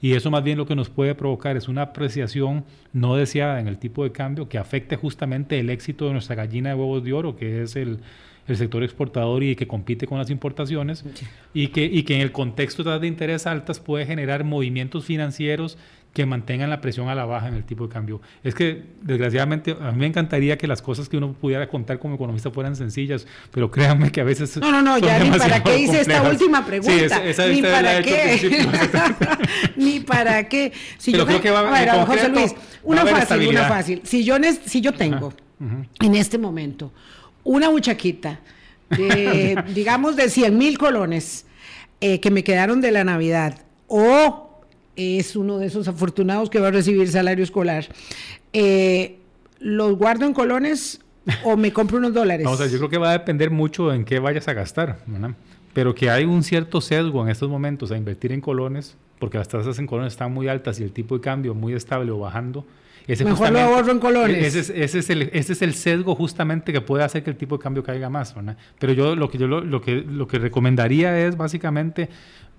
[0.00, 3.66] Y eso más bien lo que nos puede provocar es una apreciación no deseada en
[3.66, 7.12] el tipo de cambio que afecte justamente el éxito de nuestra gallina de huevos de
[7.12, 7.98] oro, que es el,
[8.52, 11.04] sector exportador y que compite con las importaciones,
[11.54, 15.04] y, que, y que en el contexto de tasas de interés altas puede generar movimientos
[15.04, 15.78] financieros
[16.12, 18.20] que mantengan la presión a la baja en el tipo de cambio.
[18.42, 22.16] Es que, desgraciadamente, a mí me encantaría que las cosas que uno pudiera contar como
[22.16, 24.56] economista fueran sencillas, pero créanme que a veces...
[24.56, 27.22] No, no, no, ya ni para qué hice esta última pregunta.
[27.48, 28.66] ni, para qué.
[29.76, 30.72] ni para qué.
[30.98, 34.00] Si yo creo que va a ver, José Luis, una fácil, una fácil.
[34.04, 35.32] Si yo, si yo tengo
[36.00, 36.92] en este momento
[37.44, 38.40] una buchaquita
[38.88, 41.46] de, digamos, de 100 mil colones
[42.00, 44.49] eh, que me quedaron de la Navidad o
[45.00, 47.86] es uno de esos afortunados que va a recibir salario escolar.
[48.52, 49.18] Eh,
[49.58, 51.00] ¿Los guardo en colones
[51.44, 52.44] o me compro unos dólares?
[52.44, 54.98] No, o sea, yo creo que va a depender mucho en qué vayas a gastar,
[55.72, 59.48] pero que hay un cierto sesgo en estos momentos a invertir en colones, porque las
[59.48, 62.66] tasas en colones están muy altas y el tipo de cambio muy estable o bajando.
[63.06, 64.54] Mejor lo ahorro en colones.
[64.54, 67.62] Ese es, el, ese es el sesgo justamente que puede hacer que el tipo de
[67.62, 68.34] cambio caiga más.
[68.78, 72.08] Pero yo lo que yo lo, que lo que recomendaría es básicamente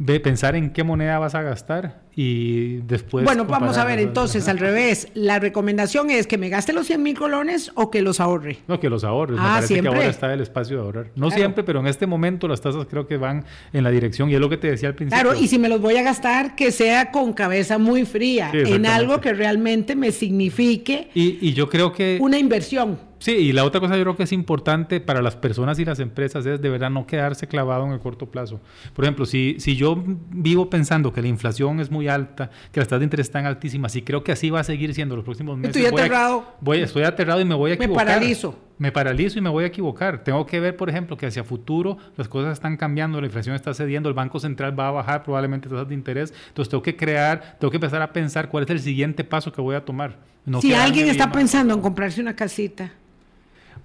[0.03, 3.23] ve, pensar en qué moneda vas a gastar y después...
[3.23, 5.09] Bueno, vamos a ver entonces al revés.
[5.13, 8.57] La recomendación es que me gaste los 100 mil colones o que los ahorre.
[8.67, 9.35] No, que los ahorre.
[9.37, 9.91] Ah, me parece siempre.
[9.91, 11.07] que ahora está el espacio de ahorrar.
[11.15, 14.33] No siempre, pero en este momento las tasas creo que van en la dirección y
[14.33, 15.21] es lo que te decía al principio.
[15.21, 18.85] Claro, y si me los voy a gastar, que sea con cabeza muy fría, en
[18.87, 21.09] algo que realmente me signifique...
[21.13, 22.17] Y, y yo creo que...
[22.19, 23.10] Una inversión.
[23.21, 25.99] Sí, y la otra cosa yo creo que es importante para las personas y las
[25.99, 28.59] empresas es de verdad no quedarse clavado en el corto plazo.
[28.95, 32.89] Por ejemplo, si, si yo vivo pensando que la inflación es muy alta, que las
[32.89, 35.55] tasas de interés están altísimas, y creo que así va a seguir siendo los próximos
[35.55, 35.75] meses.
[35.75, 36.55] Estoy aterrado.
[36.61, 38.07] voy, estoy aterrado y me voy a equivocar.
[38.07, 38.55] Me paralizo.
[38.79, 40.23] Me paralizo y me voy a equivocar.
[40.23, 43.75] Tengo que ver, por ejemplo, que hacia futuro las cosas están cambiando, la inflación está
[43.75, 46.33] cediendo, el Banco Central va a bajar probablemente tasas de interés.
[46.47, 49.61] Entonces tengo que crear, tengo que empezar a pensar cuál es el siguiente paso que
[49.61, 50.17] voy a tomar.
[50.59, 52.93] si alguien está pensando en comprarse una casita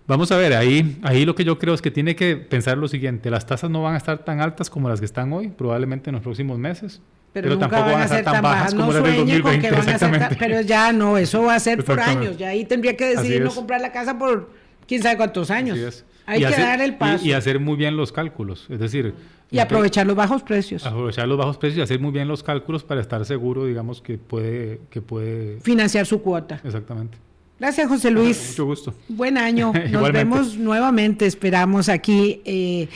[0.06, 2.86] Vamos a ver, ahí, ahí lo que yo creo es que tiene que pensar lo
[2.86, 6.10] siguiente, las tasas no van a estar tan altas como las que están hoy, probablemente
[6.10, 7.00] en los próximos meses.
[7.32, 9.70] Pero, tampoco van a ser tan bajas, como las del 2020.
[9.70, 12.96] Van a ser pero ya no, eso va a ser por años, ya ahí tendría
[12.96, 14.50] que decidir no comprar la casa por
[14.86, 16.04] quién sabe cuántos años.
[16.24, 17.24] Hay que dar el paso.
[17.24, 19.14] Y, hacer muy bien los cálculos, es decir...
[19.48, 20.84] Y aprovechar los bajos precios.
[20.84, 24.18] Aprovechar los bajos precios y hacer muy bien los cálculos para estar seguro, digamos, que
[24.18, 24.80] puede...
[24.90, 25.60] Que puede...
[25.60, 26.60] Financiar su cuota.
[26.64, 27.18] Exactamente.
[27.58, 28.50] Gracias, José Luis.
[28.50, 28.94] Mucho gusto.
[29.08, 29.72] Buen año.
[29.90, 32.88] Nos vemos nuevamente, esperamos aquí eh,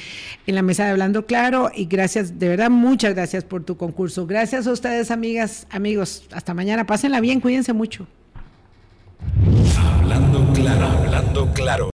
[0.46, 1.70] en la mesa de Hablando Claro.
[1.74, 4.26] Y gracias, de verdad, muchas gracias por tu concurso.
[4.26, 6.24] Gracias a ustedes, amigas, amigos.
[6.32, 6.86] Hasta mañana.
[6.86, 8.06] Pásenla bien, cuídense mucho.
[9.78, 11.88] Hablando Claro, hablando claro.